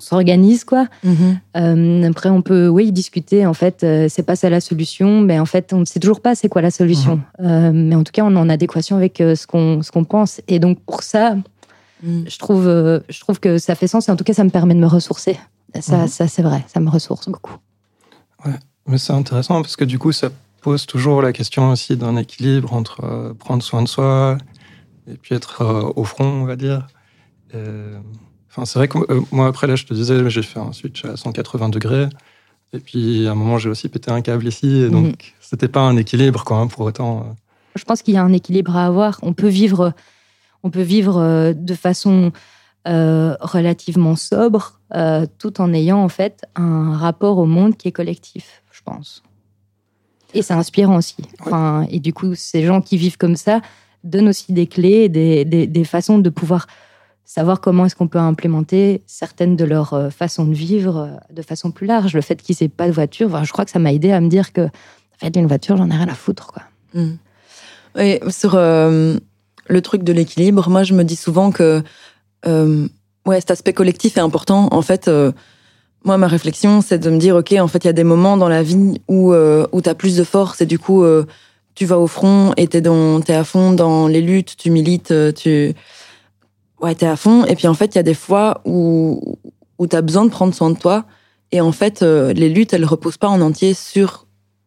[0.00, 0.86] s'organise quoi.
[1.04, 1.36] Mm-hmm.
[1.56, 3.46] Euh, après on peut oui discuter.
[3.46, 6.20] En fait, euh, c'est pas ça la solution, mais en fait on ne sait toujours
[6.20, 7.20] pas c'est quoi la solution.
[7.40, 7.72] Mm-hmm.
[7.72, 10.40] mais en tout cas on est en adéquation avec ce qu'on ce qu'on pense.
[10.48, 11.36] Et donc pour ça,
[12.02, 12.24] mm.
[12.26, 12.64] je trouve
[13.08, 14.88] je trouve que ça fait sens et en tout cas ça me permet de me
[14.88, 15.38] ressourcer.
[15.80, 16.08] Ça, mhm.
[16.08, 17.56] ça c'est vrai, ça me ressource beaucoup.
[18.44, 18.54] Ouais,
[18.86, 20.28] mais c'est intéressant parce que du coup, ça
[20.60, 24.38] pose toujours la question aussi d'un équilibre entre euh, prendre soin de soi
[25.06, 26.86] et puis être euh, au front, on va dire.
[28.50, 31.04] Enfin, c'est vrai que euh, moi, après, là, je te disais, j'ai fait un switch
[31.04, 32.08] à 180 degrés.
[32.72, 34.82] Et puis, à un moment, j'ai aussi pété un câble ici.
[34.82, 35.14] Et donc, mhm.
[35.40, 37.36] c'était pas un équilibre, quoi, hein, pour autant.
[37.76, 39.18] Je pense qu'il y a un équilibre à avoir.
[39.22, 39.92] On peut vivre,
[40.62, 42.32] on peut vivre de façon
[42.86, 47.92] euh, relativement sobre, euh, tout en ayant en fait un rapport au monde qui est
[47.92, 49.22] collectif, je pense.
[50.34, 51.16] Et c'est inspirant aussi.
[51.40, 53.62] Enfin, et du coup, ces gens qui vivent comme ça
[54.04, 56.66] donnent aussi des clés, des, des, façons de pouvoir
[57.24, 61.70] savoir comment est-ce qu'on peut implémenter certaines de leurs euh, façons de vivre de façon
[61.70, 62.14] plus large.
[62.14, 64.28] Le fait qu'ils n'aient pas de voiture, je crois que ça m'a aidé à me
[64.28, 66.48] dire que, en fait, une voiture, j'en ai rien à foutre.
[66.48, 66.62] Quoi.
[66.92, 67.14] Mmh.
[67.98, 71.82] Et sur le truc de l'équilibre, moi, je me dis souvent que
[72.46, 72.88] euh,
[73.26, 74.68] ouais, cet aspect collectif est important.
[74.70, 75.32] En fait, euh,
[76.04, 78.36] moi, ma réflexion, c'est de me dire, ok, en fait, il y a des moments
[78.36, 81.24] dans la vie où euh, où t'as plus de force et du coup, euh,
[81.74, 85.12] tu vas au front et t'es dans, t'es à fond dans les luttes, tu milites,
[85.34, 85.74] tu,
[86.80, 87.44] ouais, t'es à fond.
[87.44, 89.38] Et puis en fait, il y a des fois où
[89.78, 91.04] où t'as besoin de prendre soin de toi.
[91.50, 94.24] Et en fait, les luttes, elles reposent pas en entier sur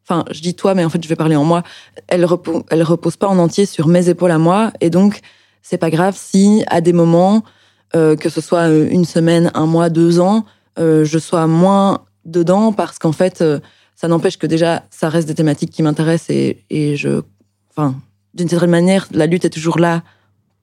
[0.08, 1.64] enfin, je dis toi, mais en fait, je vais parler en moi.
[2.08, 4.72] Elles reposent, elles reposent pas en entier sur mes épaules à moi.
[4.80, 5.22] Et donc,
[5.62, 7.44] c'est pas grave si, à des moments,
[7.96, 10.46] euh, que ce soit euh, une semaine, un mois, deux ans,
[10.80, 13.44] euh, je sois moins dedans parce qu'en fait,
[13.98, 17.22] ça n'empêche que déjà, ça reste des thématiques qui m'intéressent et, et je,
[17.72, 17.96] enfin,
[18.34, 20.04] d'une certaine manière, la lutte est toujours là,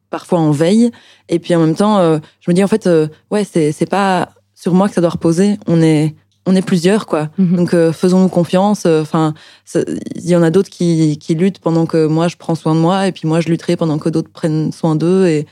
[0.08, 0.90] parfois en veille.
[1.28, 1.98] Et puis en même temps,
[2.40, 2.88] je me dis en fait,
[3.30, 5.58] ouais, c'est c'est pas sur moi que ça doit reposer.
[5.66, 6.14] On est
[6.46, 7.30] on est plusieurs quoi.
[7.36, 7.56] Mhm.
[7.56, 8.86] Donc faisons-nous confiance.
[8.86, 9.34] Enfin,
[9.74, 12.80] il y en a d'autres qui qui luttent pendant que moi je prends soin de
[12.80, 15.46] moi et puis moi je lutterai pendant que d'autres prennent soin d'eux et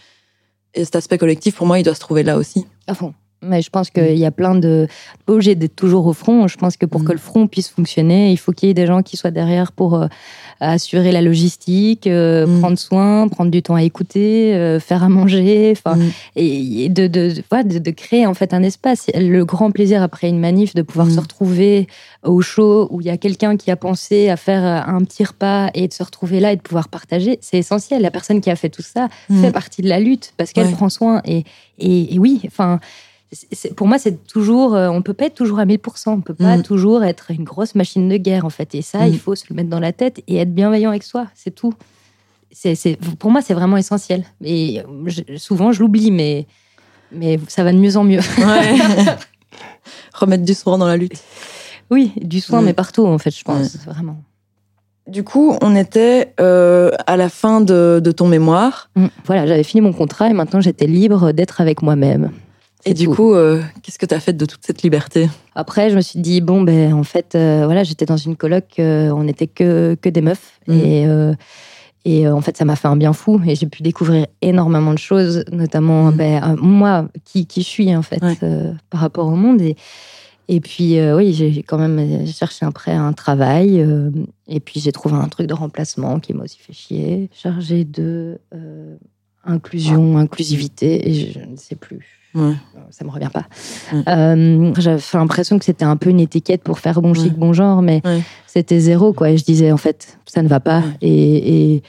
[0.74, 2.66] et cet aspect collectif, pour moi, il doit se trouver là aussi.
[2.86, 3.14] À fond.
[3.42, 4.86] Mais je pense qu'il y a plein de.
[5.26, 6.46] Pas obligé d'être toujours au front.
[6.46, 7.04] Je pense que pour mm.
[7.04, 9.72] que le front puisse fonctionner, il faut qu'il y ait des gens qui soient derrière
[9.72, 10.06] pour euh,
[10.60, 12.60] assurer la logistique, euh, mm.
[12.60, 16.10] prendre soin, prendre du temps à écouter, euh, faire à manger, enfin, mm.
[16.36, 19.10] et, de, de, de, de, créer en fait un espace.
[19.14, 21.88] Le grand plaisir après une manif de pouvoir se retrouver
[22.22, 25.68] au chaud où il y a quelqu'un qui a pensé à faire un petit repas
[25.74, 28.02] et de se retrouver là et de pouvoir partager, c'est essentiel.
[28.02, 29.08] La personne qui a fait tout ça
[29.40, 31.44] fait partie de la lutte parce qu'elle prend soin et,
[31.78, 32.78] et, et oui, enfin
[33.76, 36.58] pour moi, c'est toujours, euh, on peut pas être toujours à 1000%, on peut pas
[36.58, 36.62] mm.
[36.62, 38.74] toujours être une grosse machine de guerre en fait.
[38.74, 39.18] Et ça, il mm.
[39.18, 41.72] faut se le mettre dans la tête et être bienveillant avec soi, c'est tout.
[42.54, 44.24] C'est, pour moi, c'est vraiment essentiel.
[44.44, 44.82] Et
[45.38, 46.46] souvent, je l'oublie, mais,
[47.10, 48.20] mais ça va de mieux en mieux.
[50.14, 51.22] Remettre du soin dans la lutte.
[51.90, 52.64] Oui, du soin, mm.
[52.66, 54.22] mais partout en fait, je pense vraiment.
[55.08, 58.90] Du coup, on était euh, à la fin de, de ton mémoire.
[59.24, 62.30] Voilà, j'avais fini mon contrat et maintenant j'étais libre d'être avec moi-même.
[62.84, 65.28] Et du coup, euh, qu'est-ce que tu as fait de toute cette liberté?
[65.54, 68.64] Après, je me suis dit bon ben en fait euh, voilà, j'étais dans une coloc,
[68.78, 70.60] euh, on n'était que que des meufs.
[70.66, 70.72] Mmh.
[70.72, 71.06] et
[72.04, 73.40] et en fait ça m'a fait un bien fou.
[73.46, 76.16] Et j'ai pu découvrir énormément de choses, notamment mmh.
[76.16, 78.20] ben, moi qui qui je suis en fait
[78.90, 79.60] par rapport au monde.
[79.60, 79.76] Et
[80.48, 83.86] et puis oui, j'ai quand même cherché après un travail
[84.48, 88.40] et puis j'ai trouvé un truc de remplacement qui m'a aussi fait chier, chargé de
[89.44, 93.46] inclusion, inclusivité et je ne sais plus Ça me revient pas.
[94.78, 98.02] J'avais l'impression que c'était un peu une étiquette pour faire bon chic, bon genre, mais
[98.46, 99.30] c'était zéro, quoi.
[99.30, 100.82] Et je disais, en fait, ça ne va pas.
[101.00, 101.82] Et, et,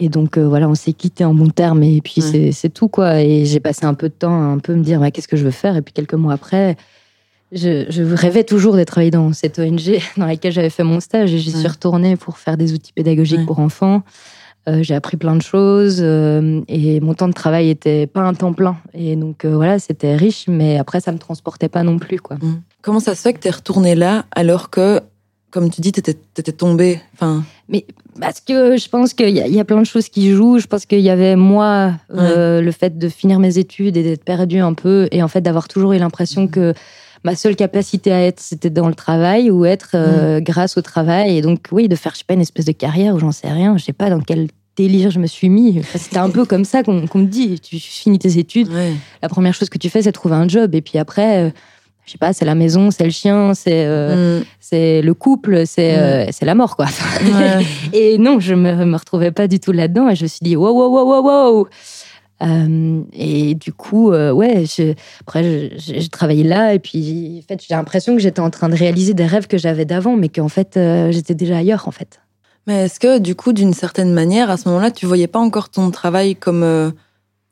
[0.00, 1.82] et, donc, voilà, on s'est quitté en bon terme.
[1.82, 3.20] Et puis, c'est tout, quoi.
[3.20, 5.36] Et j'ai passé un peu de temps à un peu me dire, bah, qu'est-ce que
[5.36, 5.76] je veux faire?
[5.76, 6.76] Et puis, quelques mois après,
[7.52, 11.38] je, rêvais toujours d'être travailler dans cette ONG dans laquelle j'avais fait mon stage et
[11.38, 14.02] j'y suis retournée pour faire des outils pédagogiques pour enfants.
[14.68, 18.34] Euh, j'ai appris plein de choses euh, et mon temps de travail était pas un
[18.34, 18.76] temps plein.
[18.94, 22.36] Et donc euh, voilà, c'était riche, mais après ça me transportait pas non plus quoi.
[22.36, 22.62] Mmh.
[22.82, 25.00] Comment ça se fait que tu es retournée là alors que,
[25.52, 27.44] comme tu dis, tu étais, tombée enfin...
[27.68, 27.86] Mais
[28.20, 30.58] parce que je pense qu'il y, y, a plein de choses qui jouent.
[30.58, 34.60] Je pense qu'il y avait moi le fait de finir mes études et d'être perdue
[34.60, 36.50] un peu et en fait d'avoir toujours eu l'impression mmh.
[36.50, 36.74] que
[37.26, 40.44] ma seule capacité à être, c'était dans le travail ou être euh, mm.
[40.44, 41.36] grâce au travail.
[41.36, 43.50] Et donc, oui, de faire, je sais pas, une espèce de carrière ou j'en sais
[43.50, 43.76] rien.
[43.76, 45.82] Je sais pas dans quel délire je me suis mis.
[45.96, 47.58] c'était un peu comme ça qu'on me dit.
[47.58, 48.68] Tu finis tes études.
[49.22, 50.72] La première chose que tu fais, c'est trouver un job.
[50.76, 51.50] Et puis après, euh,
[52.04, 54.44] je sais pas, c'est la maison, c'est le chien, c'est euh, mm.
[54.60, 56.30] c'est le couple, c'est mm.
[56.30, 56.86] c'est la mort, quoi.
[57.92, 60.08] et non, je me, me retrouvais pas du tout là-dedans.
[60.10, 61.68] Et je me suis dit, wow, wow, wow, wow, wow.
[62.42, 64.64] Euh, et du coup, euh, ouais,
[65.20, 68.76] après, j'ai travaillé là et puis, en fait, j'ai l'impression que j'étais en train de
[68.76, 72.20] réaliser des rêves que j'avais d'avant, mais qu'en fait, euh, j'étais déjà ailleurs, en fait.
[72.66, 75.68] Mais est-ce que, du coup, d'une certaine manière, à ce moment-là, tu voyais pas encore
[75.70, 76.92] ton travail comme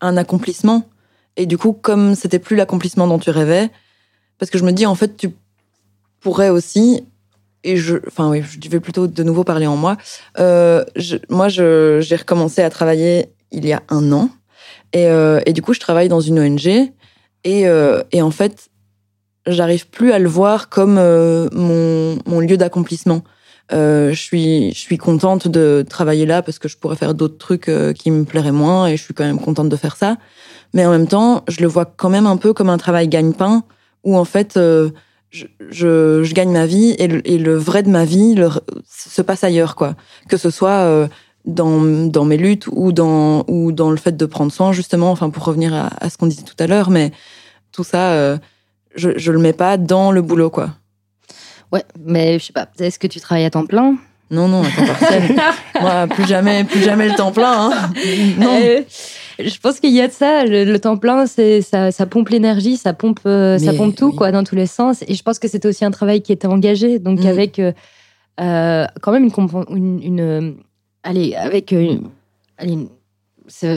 [0.01, 0.89] un accomplissement?
[1.37, 3.71] Et du coup, comme c'était plus l'accomplissement dont tu rêvais,
[4.39, 5.31] parce que je me dis, en fait, tu
[6.21, 7.05] pourrais aussi
[7.67, 9.97] et je, enfin oui, je vais plutôt de nouveau parler en moi.
[10.37, 14.29] je, moi, j'ai recommencé à travailler il y a un an.
[14.95, 16.67] Et, euh, et, du coup, je travaille dans une ONG.
[16.67, 16.93] Et,
[17.45, 18.71] euh, et en fait,
[19.47, 23.23] j'arrive plus à le voir comme euh, mon, lieu d'accomplissement.
[23.71, 27.71] Je suis je suis contente de travailler là parce que je pourrais faire d'autres trucs
[27.97, 30.17] qui me plairaient moins et je suis quand même contente de faire ça.
[30.75, 33.65] Mais en même temps, je le vois quand même un peu comme un travail gagne-pain
[34.05, 38.37] où en fait je, gagne ma vie et le, vrai de ma vie
[38.87, 39.97] se passe ailleurs quoi.
[40.29, 41.09] Que ce soit
[41.45, 45.31] dans, dans mes luttes ou dans, ou dans le fait de prendre soin, justement, enfin,
[45.31, 47.13] pour revenir à, à ce qu'on disait tout à l'heure, mais
[47.73, 48.39] tout ça, euh,
[48.95, 50.71] je, je le mets pas dans le boulot, quoi.
[51.73, 53.97] Ouais, mais je sais pas, est-ce que tu travailles à temps plein?
[54.31, 55.37] Non, non, à temps partiel.
[55.81, 57.71] Moi, plus jamais, plus jamais le temps plein.
[57.71, 57.93] Hein.
[58.39, 58.59] Non.
[58.63, 58.83] Euh,
[59.39, 60.45] je pense qu'il y a de ça.
[60.45, 64.33] Le, temps plein, c'est ça, ça pompe l'énergie, ça pompe, euh, ça pompe tout, quoi,
[64.33, 65.03] dans tous les sens.
[65.09, 67.27] Et je pense que c'était aussi un travail qui était engagé, donc mm.
[67.27, 67.73] avec euh,
[69.03, 70.57] quand même une, une, une
[71.05, 71.99] allez, avec euh,
[72.59, 72.89] allez,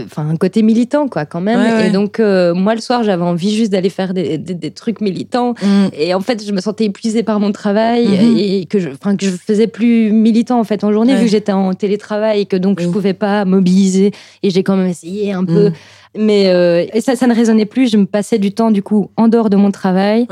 [0.05, 1.85] enfin un côté militant quoi quand même.
[1.85, 5.53] Et donc euh, moi le soir j'avais envie juste d'aller faire des, des, trucs militants.
[5.61, 5.87] Mm.
[5.93, 8.37] et en fait je me sentais épuisée par mon travail mm-hmm.
[8.37, 11.51] et que je que je faisais plus militant en fait en journée vu que j'étais
[11.51, 14.11] en télétravail et que donc je pouvais pas mobiliser
[14.43, 15.69] et j'ai quand même essayé un peu.
[15.69, 15.73] Mm.
[16.17, 17.91] mais euh, et ça ça ne résonnait plus.
[17.91, 20.27] Je me passais du temps du coup en dehors de mon travail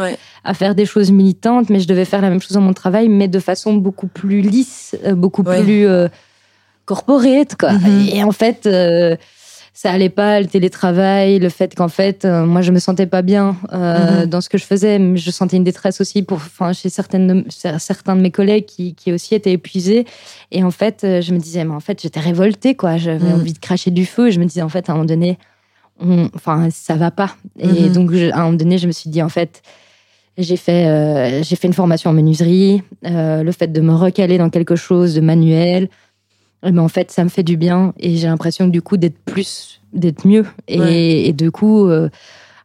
[0.45, 3.09] à faire des choses militantes mais je devais faire la même chose dans mon travail
[3.09, 5.85] mais de façon beaucoup plus lisse beaucoup plus
[6.85, 7.73] corporate, quoi.
[7.73, 8.09] Mhm.
[8.11, 9.15] Et en fait, euh,
[9.73, 13.21] ça allait pas, le télétravail, le fait qu'en fait, euh, moi, je me sentais pas
[13.21, 14.25] bien euh, mhm.
[14.27, 14.99] dans ce que je faisais.
[14.99, 18.65] Mais je sentais une détresse aussi pour, enfin, chez certaines de, certains de mes collègues
[18.65, 20.05] qui, qui aussi étaient épuisés.
[20.51, 22.97] Et en fait, je me disais, mais en fait, j'étais révoltée, quoi.
[22.97, 23.41] J'avais mhm.
[23.41, 24.27] envie de cracher du feu.
[24.27, 25.37] Et je me disais, en fait, à un moment donné,
[26.35, 27.35] enfin, ça va pas.
[27.59, 29.61] Et donc, à un moment donné, je me suis dit, en fait,
[30.37, 32.81] j'ai fait, j'ai fait une formation en menuiserie.
[33.03, 35.89] le fait de me recaler dans quelque chose de manuel,
[36.63, 39.19] mais ben, en fait, ça me fait du bien et j'ai l'impression du coup d'être
[39.25, 40.45] plus, d'être mieux.
[40.67, 42.09] Et, du coup, euh,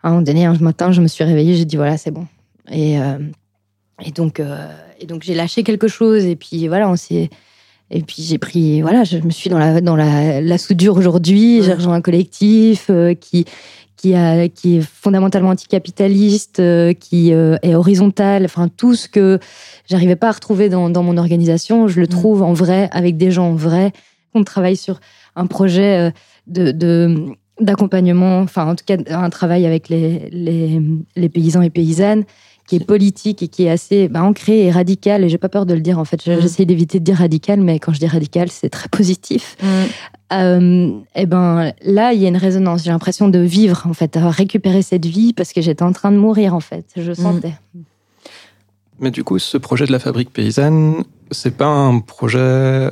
[0.02, 2.26] à un moment donné, un matin, je me suis réveillée, j'ai dit voilà, c'est bon.
[2.70, 3.18] Et, euh,
[4.04, 7.30] et donc, euh, et donc j'ai lâché quelque chose et puis voilà, on s'est.
[7.92, 11.60] Et puis j'ai pris, voilà, je me suis dans la, dans la, la soudure aujourd'hui.
[11.62, 12.88] J'ai rejoint un collectif
[13.20, 13.46] qui,
[14.00, 19.38] qui, a, qui est fondamentalement anticapitaliste, euh, qui euh, est horizontal, enfin tout ce que
[19.90, 22.08] j'arrivais pas à retrouver dans, dans, mon organisation, je le mm.
[22.08, 23.92] trouve en vrai, avec des gens vrais.
[24.32, 25.00] On travaille sur
[25.36, 26.10] un projet euh,
[26.46, 27.26] de,
[27.60, 30.80] d'accompagnement, enfin en tout cas un travail avec les, les,
[31.14, 32.24] les, paysans et paysannes
[32.70, 35.24] qui est politique et qui est assez bah, ancré et radical.
[35.24, 36.24] Et j'ai pas peur de le dire en fait.
[36.24, 36.40] Mm.
[36.40, 39.56] J'essaie d'éviter de dire radical, mais quand je dis radical, c'est très positif.
[39.60, 39.66] Mm.
[40.32, 42.84] Euh, et ben là, il y a une résonance.
[42.84, 46.12] J'ai l'impression de vivre en fait, à récupérer cette vie parce que j'étais en train
[46.12, 46.86] de mourir en fait.
[46.94, 47.14] Je mm.
[47.16, 47.54] sentais.
[49.00, 51.02] Mais du coup, ce projet de la fabrique paysanne,
[51.32, 52.90] c'est pas un projet euh,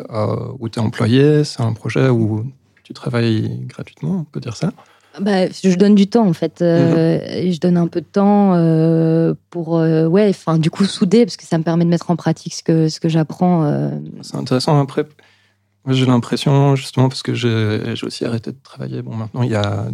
[0.59, 2.45] où tu es employé, c'est un projet où
[2.83, 4.73] tu travailles gratuitement, on peut dire ça?
[5.21, 6.63] Bah, je donne du temps en fait.
[6.63, 7.53] Euh, mhm.
[7.53, 11.37] je donne un peu de temps euh, pour, euh, ouais, enfin, du coup, souder parce
[11.37, 13.91] que ça me permet de mettre en pratique ce que, ce que j'apprends.
[14.23, 14.81] C'est intéressant.
[14.81, 15.07] Après,
[15.87, 19.03] j'ai l'impression, justement, parce que j'ai aussi arrêté de travailler.
[19.03, 19.87] Bon, maintenant, il y a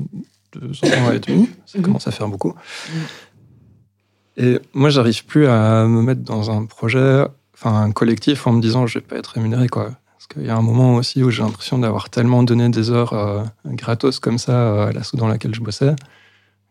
[0.52, 1.48] deux ans et demi.
[1.66, 1.84] Ça mhm.
[1.84, 2.54] commence à faire beaucoup.
[4.36, 8.60] Et moi, j'arrive plus à me mettre dans un projet, enfin un collectif, en me
[8.60, 9.92] disant je vais pas être rémunéré, quoi.
[10.24, 13.12] Parce qu'il y a un moment aussi où j'ai l'impression d'avoir tellement donné des heures
[13.12, 15.94] euh, gratos comme ça euh, à la sous dans laquelle je bossais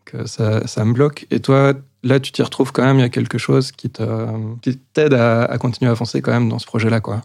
[0.06, 1.28] que ça, ça, me bloque.
[1.30, 2.98] Et toi, là, tu t'y retrouves quand même.
[2.98, 6.60] Il y a quelque chose qui t'aide à, à, continuer à avancer quand même dans
[6.60, 7.22] ce projet-là, quoi.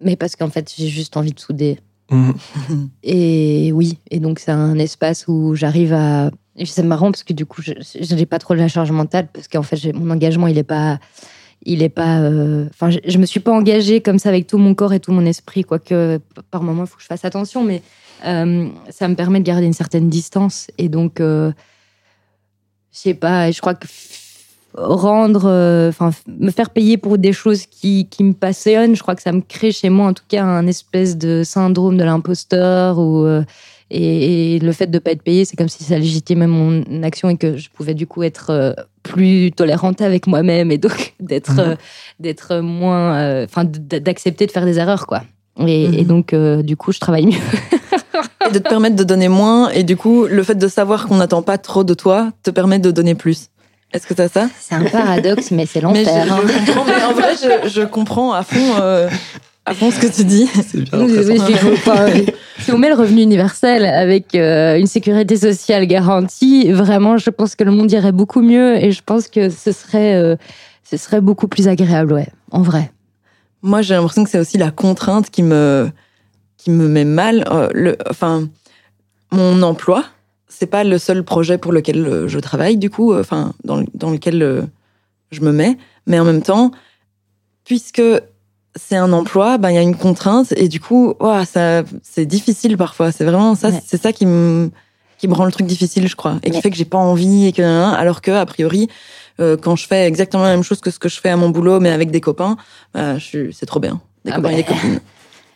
[0.00, 1.78] Mais parce qu'en fait, j'ai juste envie de souder.
[2.10, 2.34] Mhm.
[3.04, 6.30] Et oui, et donc c'est un espace où j'arrive à.
[6.64, 9.62] C'est marrant parce que du coup, je n'ai pas trop la charge mentale parce qu'en
[9.62, 10.98] fait, mon engagement, il n'est pas.
[11.64, 12.20] Il est pas.
[12.20, 15.00] Euh, enfin, je, ne me suis pas engagée comme ça avec tout mon corps et
[15.00, 16.18] tout mon esprit, quoique
[16.50, 17.82] par moment, il faut que je fasse attention, mais
[18.24, 20.68] euh, ça me permet de garder une certaine distance.
[20.78, 21.52] Et donc, euh,
[22.92, 23.86] je sais pas, je crois que
[24.74, 28.96] rendre, euh, enfin, me faire payer pour des choses qui, qui, me passionnent.
[28.96, 31.96] Je crois que ça me crée chez moi, en tout cas, un espèce de syndrome
[31.96, 33.26] de l'imposteur ou
[33.90, 37.36] et, le fait de pas être payé, c'est comme si ça légitimait mon action et
[37.36, 41.76] que je pouvais du coup être plus tolérante avec moi-même et donc d'être mhm.
[42.20, 45.22] d'être moins, enfin, d'accepter de faire des erreurs, quoi.
[45.66, 46.04] Et, et mhm.
[46.04, 46.34] donc,
[46.64, 47.40] du coup, je travaille mieux.
[48.48, 49.70] et de te permettre de donner moins.
[49.70, 52.78] Et du coup, le fait de savoir qu'on n'attend pas trop de toi te permet
[52.78, 53.48] de donner plus.
[53.92, 54.48] Est-ce que tu as ça?
[54.58, 56.06] C'est un paradoxe, mais c'est l'enfer.
[56.06, 56.40] Mais, hein.
[56.86, 57.34] mais en vrai,
[57.66, 59.08] je, comprends à fond, euh,
[59.64, 60.46] à fond ce que tu dis.
[60.66, 61.06] C'est bien.
[62.58, 67.54] si on met le revenu universel avec euh, une sécurité sociale garantie, vraiment, je pense
[67.54, 70.36] que le monde irait beaucoup mieux et je pense que ce serait, euh,
[70.82, 72.92] ce serait beaucoup plus agréable, ouais, en vrai.
[73.62, 75.90] Moi, j'ai l'impression que c'est aussi la contrainte qui me,
[76.56, 77.44] qui me met mal.
[77.72, 78.48] le, enfin,
[79.30, 80.04] mon emploi
[80.62, 83.82] c'est pas le seul projet pour lequel euh, je travaille, du coup, euh, enfin, dans,
[83.94, 84.62] dans, lequel euh,
[85.30, 85.76] je me mets.
[86.06, 86.70] Mais en même temps,
[87.64, 88.02] puisque
[88.74, 91.14] c'est un emploi, ben il y a une contrainte et du coup,
[91.46, 93.12] ça, c'est difficile parfois.
[93.12, 94.70] C'est vraiment ça, c'est ça qui me
[95.18, 97.46] qui me rend le truc difficile, je crois, et qui fait que j'ai pas envie
[97.46, 98.88] et que alors que a priori,
[99.38, 101.80] quand je fais exactement la même chose que ce que je fais à mon boulot,
[101.80, 102.56] mais avec des copains,
[102.94, 105.00] bah, c'est trop bien, des ah copains et des copines.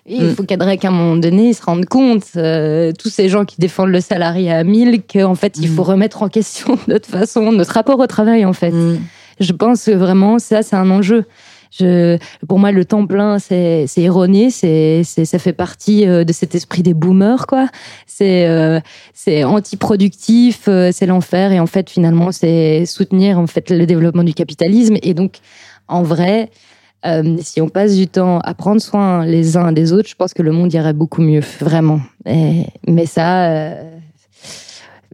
[0.09, 0.35] il mm.
[0.35, 3.57] faut qu'à qu'à un moment donné, ils se rendent compte, euh, tous ces gens qui
[3.59, 5.89] défendent le salarié à 1000, qu'en fait, il faut mm.
[5.89, 8.71] remettre en question notre façon, notre rapport au travail, en fait.
[8.71, 9.01] Mm.
[9.41, 11.25] Je pense que vraiment, ça, c'est un enjeu.
[12.49, 16.83] Pour moi, le temps plein, c'est erroné, c'est ça fait partie euh, de cet esprit
[16.83, 17.69] des boomers, quoi.
[18.07, 18.81] C'est euh,
[19.15, 24.35] c'est antiproductif, c'est l'enfer, et en fait, finalement, c'est soutenir en fait le développement du
[24.35, 24.97] capitalisme.
[25.03, 25.39] Et donc,
[25.89, 26.51] en vrai,
[27.05, 30.35] euh, si on passe du temps à prendre soin les uns des autres, je pense
[30.35, 32.01] que le monde irait beaucoup mieux, vraiment.
[32.25, 33.51] mais ça.
[33.51, 33.97] Euh,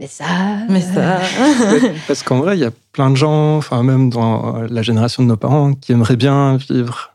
[0.03, 0.27] mais ça.
[0.69, 1.21] Mais ça.
[2.09, 5.29] Parce qu'en vrai, il y a plein de gens, enfin, même dans la génération de
[5.29, 7.13] nos parents, qui aimeraient bien vivre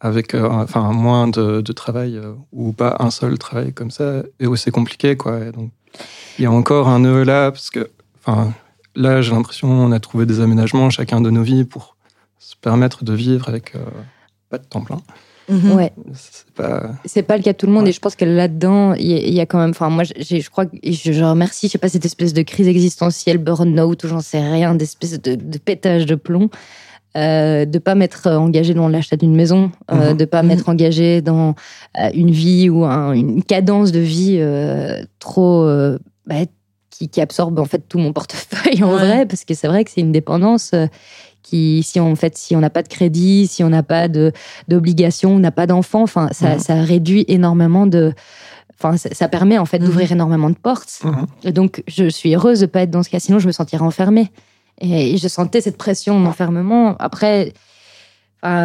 [0.00, 2.20] avec euh, enfin, moins de, travail
[2.52, 5.52] ou pas un seul travail comme ça, et où c'est compliqué, quoi.
[5.52, 5.70] donc,
[6.38, 7.90] il y a encore un nœud là, parce que,
[8.24, 8.52] enfin,
[8.96, 11.96] là, j'ai l'impression qu'on a trouvé des aménagements chacun de nos vies pour
[12.40, 13.84] se permettre de vivre avec euh,
[14.48, 15.00] pas de temps plein.
[15.50, 15.72] Mhm.
[15.72, 15.92] Ouais.
[16.14, 16.90] C'est pas...
[17.04, 19.40] c'est pas le cas de tout le monde et je pense que là-dedans, il y,
[19.40, 19.70] a quand même.
[19.70, 23.38] Enfin, moi, je crois que je, remercie, je sais pas, cette espèce de crise existentielle,
[23.38, 26.50] burn-out ou j'en sais rien, d'espèce de, de pétage de plomb.
[27.16, 30.16] Euh, de pas m'être engagé dans l'achat d'une maison, euh, mhm.
[30.16, 31.56] de pas m'être engagé dans
[31.98, 35.66] euh, une vie ou une cadence de vie euh, trop
[36.26, 36.36] bah,
[36.88, 39.90] qui, qui, absorbe en fait tout mon portefeuille en vrai, parce que c'est vrai que
[39.90, 40.72] c'est une dépendance
[41.42, 44.08] qui, si on, en fait, si on n'a pas de crédit, si on n'a pas
[44.68, 46.58] d'obligation, on n'a pas d'enfant, enfin, ça, mhm.
[46.60, 48.12] ça, réduit énormément de.
[48.78, 50.14] Enfin, ça, permet en fait d'ouvrir mhm.
[50.14, 51.00] énormément de portes.
[51.04, 51.26] Mhm.
[51.44, 53.82] Et donc, je suis heureuse de pas être dans ce cas, sinon je me sentirais
[53.82, 54.30] enfermée.
[54.80, 56.96] Et je sentais cette pression d'enfermement.
[56.98, 57.52] Après,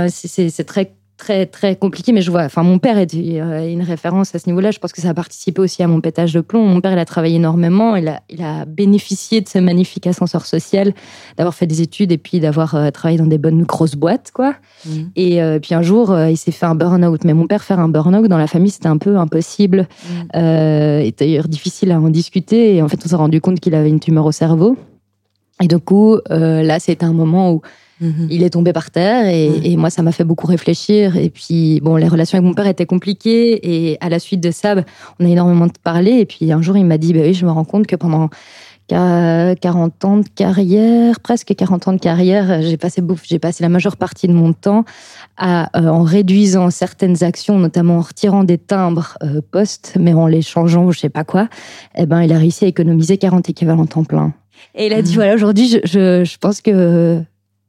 [0.07, 4.39] c'est très très très compliqué mais je vois enfin mon père est une référence à
[4.39, 4.71] ce niveau-là.
[4.71, 6.65] Je pense que ça a participé aussi à mon pétage de plomb.
[6.65, 7.95] Mon père il a travaillé énormément.
[7.95, 10.93] Il a il a bénéficié de ce magnifique ascenseur social
[11.38, 14.56] d'avoir fait des études et puis d'avoir euh, travaillé dans des bonnes grosses boîtes quoi.
[14.86, 14.89] Mmh.
[15.15, 17.23] et euh, puis un jour euh, il s'est fait un burn-out.
[17.23, 19.88] Mais mon père faire un burn-out dans la famille c'était un peu impossible.
[20.34, 20.39] Mmh.
[20.39, 22.75] et d'ailleurs difficile à en discuter.
[22.75, 24.78] Et en fait on s'est rendu compte qu'il avait une tumeur au cerveau
[25.61, 27.61] et du coup là c'était un moment où
[28.01, 28.27] Mhm.
[28.29, 29.63] Il est tombé par terre mhm.
[29.63, 31.15] et, moi, ça m'a fait beaucoup réfléchir.
[31.17, 34.51] Et puis, bon, les relations avec mon père étaient compliquées et à la suite de
[34.51, 34.83] ça, bah,
[35.19, 36.11] on a énormément parlé.
[36.11, 38.29] Et puis, un jour, il m'a dit, bah oui, je me rends compte que pendant
[38.87, 43.97] 40 ans de carrière, presque 40 ans de carrière, j'ai passé, j'ai passé la majeure
[43.97, 44.85] partie de mon temps
[45.37, 50.27] à, euh, en réduisant certaines actions, notamment en retirant des timbres euh, postes, mais en
[50.27, 51.49] les changeant, je sais pas quoi.
[51.97, 54.33] Eh ben, il a réussi à économiser 40 équivalents temps plein.
[54.75, 55.15] Et il a dit, mhm.
[55.15, 57.21] voilà, aujourd'hui, je, je, je pense que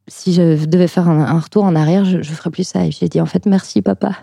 [0.09, 2.87] si je devais faire un, retour en arrière, je, je ferais plus ça.
[2.87, 4.17] Et j'ai dit, en fait, merci papa.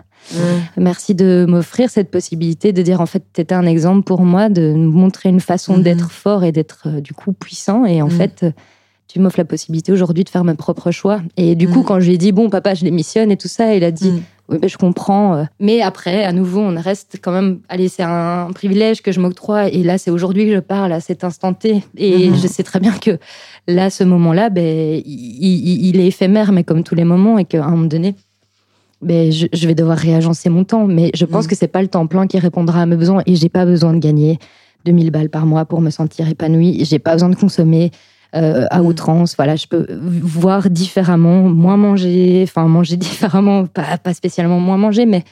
[0.76, 4.48] Merci de m'offrir cette possibilité de dire en fait, tu étais un exemple pour moi,
[4.48, 7.84] de montrer une façon d'être fort et d'être du coup puissant.
[7.84, 8.46] Et en fait,
[9.06, 11.20] tu m'offres la possibilité aujourd'hui de faire mes propres choix.
[11.36, 13.74] Et du coup, quand je lui ai dit, bon, papa, je démissionne et tout ça,
[13.74, 15.36] il a dit, oui, ben, je comprends.
[15.36, 15.44] Euh.
[15.58, 17.60] Mais après, à nouveau, on reste quand même.
[17.68, 19.68] Allez, c'est un privilège que je m'octroie.
[19.68, 21.82] Et là, c'est aujourd'hui que je parle, à cet instant T.
[21.96, 22.36] Et mhm.
[22.36, 23.18] je sais très bien que
[23.66, 27.70] là, ce moment-là, ben, il, est éphémère, mais comme tous les moments, et qu'à un
[27.70, 28.14] moment donné,
[29.00, 30.86] ben, je, vais devoir réagencer mon temps.
[30.86, 31.50] Mais je pense mhm.
[31.50, 33.22] que c'est pas le temps plein qui répondra à mes besoins.
[33.24, 34.38] Et j'ai pas besoin de gagner
[34.84, 36.84] 2000 balles par mois pour me sentir épanouie.
[36.84, 37.92] J'ai pas besoin de consommer
[38.34, 39.36] euh, à outrance.
[39.36, 45.06] Voilà, je peux voir différemment, moins manger, enfin manger différemment, pas, pas spécialement moins manger,
[45.06, 45.24] mais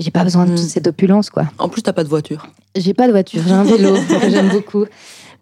[0.00, 0.68] j'ai pas besoin de toute mm.
[0.68, 1.44] cette opulence, quoi.
[1.58, 2.46] En plus, t'as pas de voiture.
[2.76, 4.86] J'ai pas de voiture, j'ai un vélo que j'aime beaucoup.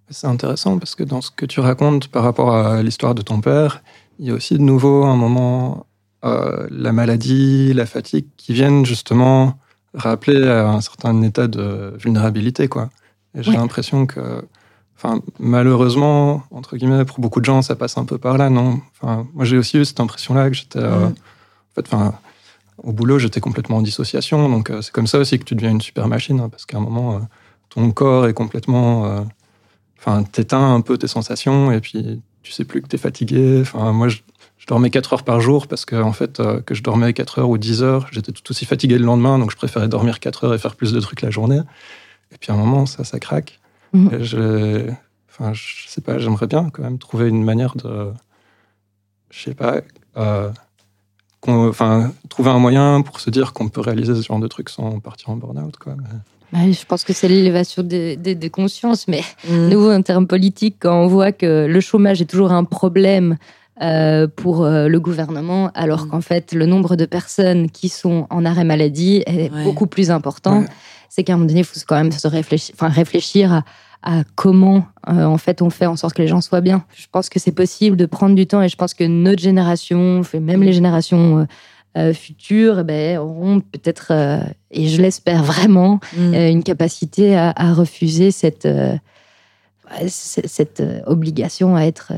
[0.08, 3.40] C'est intéressant parce que dans ce que tu racontes par rapport à l'histoire de ton
[3.40, 3.82] père,
[4.18, 5.86] il y a aussi de nouveau un moment
[6.24, 9.58] euh, la maladie, la fatigue qui viennent justement
[9.94, 12.90] rappeler à un certain état de vulnérabilité, quoi.
[13.36, 14.42] Et j'ai l'impression que
[14.96, 18.80] Enfin, malheureusement, entre guillemets, pour beaucoup de gens, ça passe un peu par là, non?
[18.94, 22.14] Enfin, moi, j'ai aussi eu cette impression-là que j'étais, euh, en fait, enfin,
[22.82, 24.48] au boulot, j'étais complètement en dissociation.
[24.48, 26.78] Donc, euh, c'est comme ça aussi que tu deviens une super machine, hein, parce qu'à
[26.78, 27.18] un moment, euh,
[27.68, 29.26] ton corps est complètement,
[29.98, 33.60] enfin, t'éteins un peu tes sensations, et puis tu sais plus que t'es fatigué.
[33.60, 34.18] Enfin, moi, je,
[34.66, 37.58] dormais 4 heures par jour parce que, en fait, que je dormais 4 heures ou
[37.58, 40.58] 10 heures, j'étais tout aussi fatigué le lendemain, donc je préférais dormir 4 heures et
[40.58, 41.60] faire plus de trucs la journée.
[42.32, 43.60] Et puis à un moment, ça, ça craque.
[43.92, 44.22] Mhm.
[44.22, 44.90] Je,
[45.28, 48.12] enfin, je sais pas, j'aimerais bien quand même trouver une manière de,
[49.30, 49.80] je sais pas,
[50.16, 50.50] euh,
[51.46, 55.00] enfin, trouver un moyen pour se dire qu'on peut réaliser ce genre de trucs sans
[55.00, 55.94] partir en burn-out, quoi.
[56.52, 59.68] je pense que c'est l'élévation des, des, consciences, mais mmh.
[59.68, 63.36] nous, en termes politiques, quand on voit que le chômage est toujours un problème
[63.82, 66.10] euh, pour euh, le gouvernement, alors mhm.
[66.10, 70.64] qu'en fait, le nombre de personnes qui sont en arrêt maladie est beaucoup plus important,
[71.08, 73.64] c'est qu'à un moment donné, il faut quand même se réfléchir, enfin, réfléchir à
[74.06, 76.84] à comment euh, en fait on fait en sorte que les gens soient bien.
[76.94, 80.22] Je pense que c'est possible de prendre du temps et je pense que notre génération,
[80.40, 81.44] même les générations euh,
[81.98, 84.12] euh, futures, eh ben, auront peut-être,
[84.70, 86.34] et je l'espère vraiment, mm.
[86.34, 88.68] une capacité à, refuser cette,
[90.06, 92.12] cette obligation à être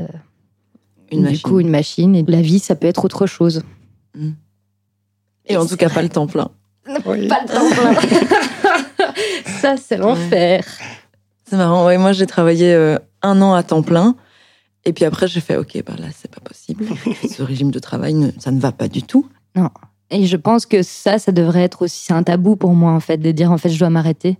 [1.11, 1.41] une du machine.
[1.41, 2.15] coup une machine.
[2.15, 3.63] Et la vie, ça peut être autre chose.
[4.15, 4.31] Mm.
[5.45, 6.51] Et, en tout cas, pas le temps plein.
[6.85, 8.49] Pas le temps plein.
[9.61, 10.65] ça, c'est l'enfer.
[11.45, 11.85] C'est marrant.
[11.85, 14.15] Ouais, moi, j'ai travaillé euh, un an à temps plein.
[14.85, 16.85] Et puis après, j'ai fait, OK, bah là, c'est pas possible.
[17.29, 19.27] Ce régime de travail, ça ne va pas du tout.
[19.55, 19.69] Non.
[20.11, 22.99] Et je pense que ça, ça devrait être aussi, c'est un tabou pour moi, en
[22.99, 24.37] fait, de dire, en fait, je dois m'arrêter.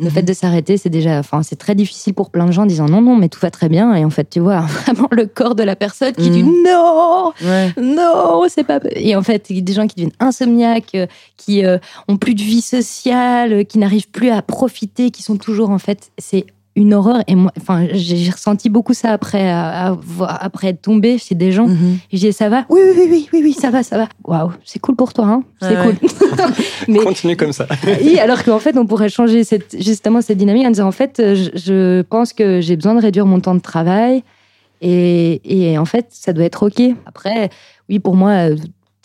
[0.00, 0.28] Le fait mhm.
[0.28, 3.02] de s'arrêter, c'est déjà, enfin, c'est très difficile pour plein de gens en disant non,
[3.02, 3.94] non, mais tout va très bien.
[3.94, 6.64] Et en fait, tu vois vraiment le corps de la personne qui dit mhm.
[6.64, 7.32] non,
[7.76, 8.80] non, c'est pas.
[8.96, 11.78] Et en fait, il y a des gens qui deviennent insomniaques, euh, qui euh,
[12.08, 16.10] ont plus de vie sociale, qui n'arrivent plus à profiter, qui sont toujours en fait,
[16.18, 16.46] c'est
[16.80, 17.22] une horreur.
[17.26, 21.68] Et moi, enfin, j'ai ressenti beaucoup ça après, après être tombée chez des gens.
[21.68, 21.98] Mhm.
[22.10, 22.64] Et j'ai dit, ça va?
[22.68, 24.08] Oui, oui, oui, oui, oui, ça va, ça va.
[24.24, 25.94] Waouh, c'est cool pour toi, hein c'est cool.
[26.88, 27.66] Mais, Continue comme ça.
[28.02, 31.16] oui, alors qu'en fait, on pourrait changer cette, justement cette dynamique en disant, en fait,
[31.18, 34.22] je, je pense que j'ai besoin de réduire mon temps de travail.
[34.80, 36.82] Et, et, en fait, ça doit être OK.
[37.06, 37.50] Après,
[37.88, 38.48] oui, pour moi,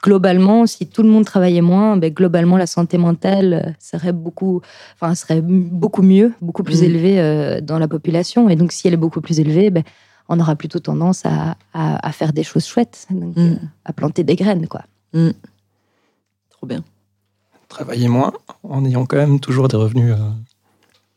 [0.06, 4.62] globalement, si tout le monde travaillait moins, ben, globalement, la santé mentale euh, serait beaucoup,
[4.94, 6.86] enfin, serait beaucoup mieux, beaucoup plus mm.
[6.86, 8.48] élevée euh, dans la population.
[8.48, 9.84] Et donc, si elle est beaucoup plus élevée, ben,
[10.30, 13.32] on aura plutôt tendance à, à, faire des choses chouettes, mm.
[13.38, 14.82] euh, à planter des graines, quoi.
[15.14, 15.32] Mm.
[16.52, 16.84] Trop bien.
[17.68, 18.32] Travailler moins
[18.62, 20.14] en ayant quand même toujours des revenus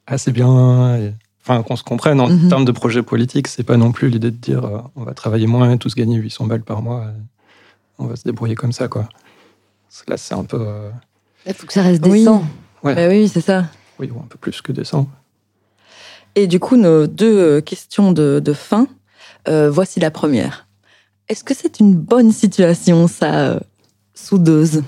[0.06, 1.12] assez bien.
[1.42, 2.48] Enfin, qu'on se comprenne en mm-hmm.
[2.48, 4.62] termes de projet politique, c'est pas non plus l'idée de dire
[4.96, 7.12] on va travailler moins et tous gagner 800 balles par mois
[7.98, 9.08] on va se débrouiller comme ça, quoi.
[10.06, 10.60] Là, c'est un peu.
[10.60, 10.90] Euh,
[11.46, 12.44] Il faut que ça reste décent.
[12.84, 13.64] Oui, bah oui c'est ça.
[13.98, 15.08] Oui, ou un peu plus que décent.
[16.34, 18.86] Et du coup, nos deux euh, questions de, fin.
[19.48, 20.68] Euh, voici la première.
[21.28, 23.60] Est-ce que c'est une bonne situation, ça,
[24.14, 24.82] soudeuse?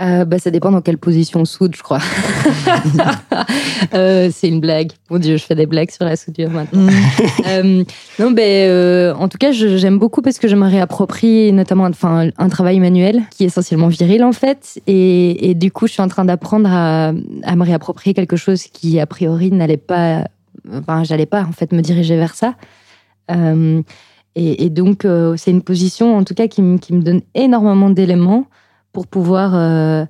[0.00, 1.98] Euh, bah, ça dépend dans quelle position on soude, je crois.
[3.94, 4.92] euh, c'est une blague.
[5.10, 6.82] Mon Dieu, je fais des blagues sur la soudure maintenant.
[6.82, 6.90] Mm.
[7.46, 7.84] euh,
[8.20, 12.48] non, ben, en tout cas, j'aime beaucoup parce que je me réapproprie notamment enfin, un
[12.48, 14.80] travail manuel qui est essentiellement viril en fait.
[14.86, 17.08] Et, et du coup, je suis en train d'apprendre à,
[17.42, 20.24] à, me réapproprier quelque chose qui, a priori, n'allait pas.
[20.72, 22.54] Enfin, j'allais pas en fait me diriger vers ça.
[24.36, 25.04] Et, et, donc,
[25.36, 28.46] c'est une position en tout cas qui, qui me donne énormément d'éléments
[28.92, 30.04] pour pouvoir euh,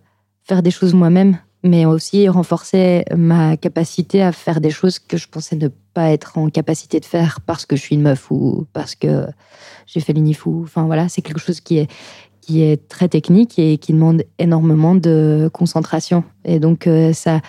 [0.44, 5.28] faire des choses moi-même, mais aussi renforcer ma capacité à faire des choses que je
[5.28, 8.66] pensais ne pas être en capacité de faire parce que je suis une meuf ou
[8.72, 9.26] parce que
[9.86, 10.62] j'ai fait l'unifou.
[10.64, 11.90] Enfin voilà, c'est quelque chose qui est
[12.48, 16.24] qui est très technique et qui demande énormément de concentration.
[16.46, 17.42] Et donc, euh, ça,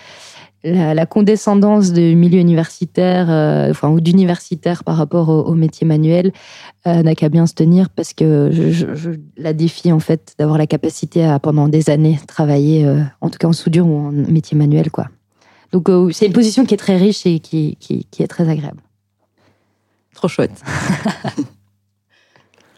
[0.63, 6.31] la, condescendance du milieu universitaire, euh, enfin, ou d'universitaire par rapport au, métier manuel,
[6.87, 10.67] euh, n'a qu'à bien se tenir parce que je, la défie, en fait, d'avoir la
[10.67, 12.87] capacité à, pendant des années, travailler,
[13.21, 15.07] en tout cas en soudure ou en métier manuel, quoi.
[15.71, 18.81] Donc, c'est une position qui est très riche et qui, qui, qui est très agréable.
[20.15, 20.51] Trop chouette.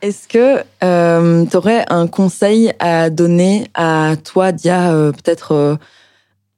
[0.02, 5.78] Est-ce que euh, tu aurais un conseil à donner à toi, Dia, euh, peut-être,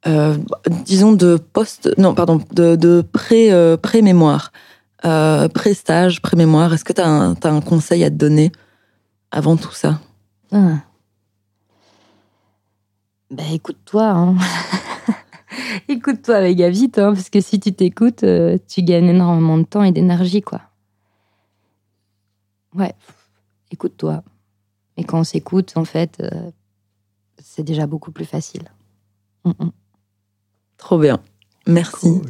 [0.06, 0.36] euh, euh,
[0.84, 3.50] disons, de post, non, pardon, de, de pré,
[3.82, 4.52] pré-mémoire,
[5.02, 8.52] pré-stage, pré-mémoire Est-ce que tu as, un conseil à te donner
[9.30, 10.00] avant tout ça?
[10.50, 10.76] Ben,
[13.52, 14.04] écoute-toi.
[14.04, 14.36] Hein.
[15.88, 18.24] écoute-toi, méga vite, hein, parce que si tu t'écoutes,
[18.68, 20.60] tu gagnes énormément de temps et d'énergie, quoi.
[22.74, 22.94] Ouais,
[23.70, 24.22] écoute-toi.
[24.96, 26.50] Et quand on s'écoute, en fait, euh,
[27.38, 28.70] c'est déjà beaucoup plus facile.
[29.44, 29.70] Mm, mm.
[30.84, 31.18] Trop bien.
[31.66, 32.20] Merci.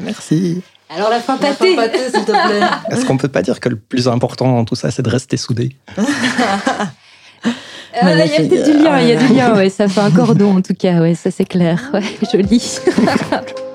[0.00, 0.62] Merci.
[0.88, 1.76] Alors la fin pâtée,
[2.10, 2.66] s'il te plaît.
[2.90, 5.36] Est-ce qu'on peut pas dire que le plus important dans tout ça, c'est de rester
[5.36, 5.76] soudé
[7.44, 10.10] Il y a peut-être du lien, il y a du lien, ouais, ça fait un
[10.10, 12.80] cordon en tout cas, ouais, ça c'est clair, ouais, joli.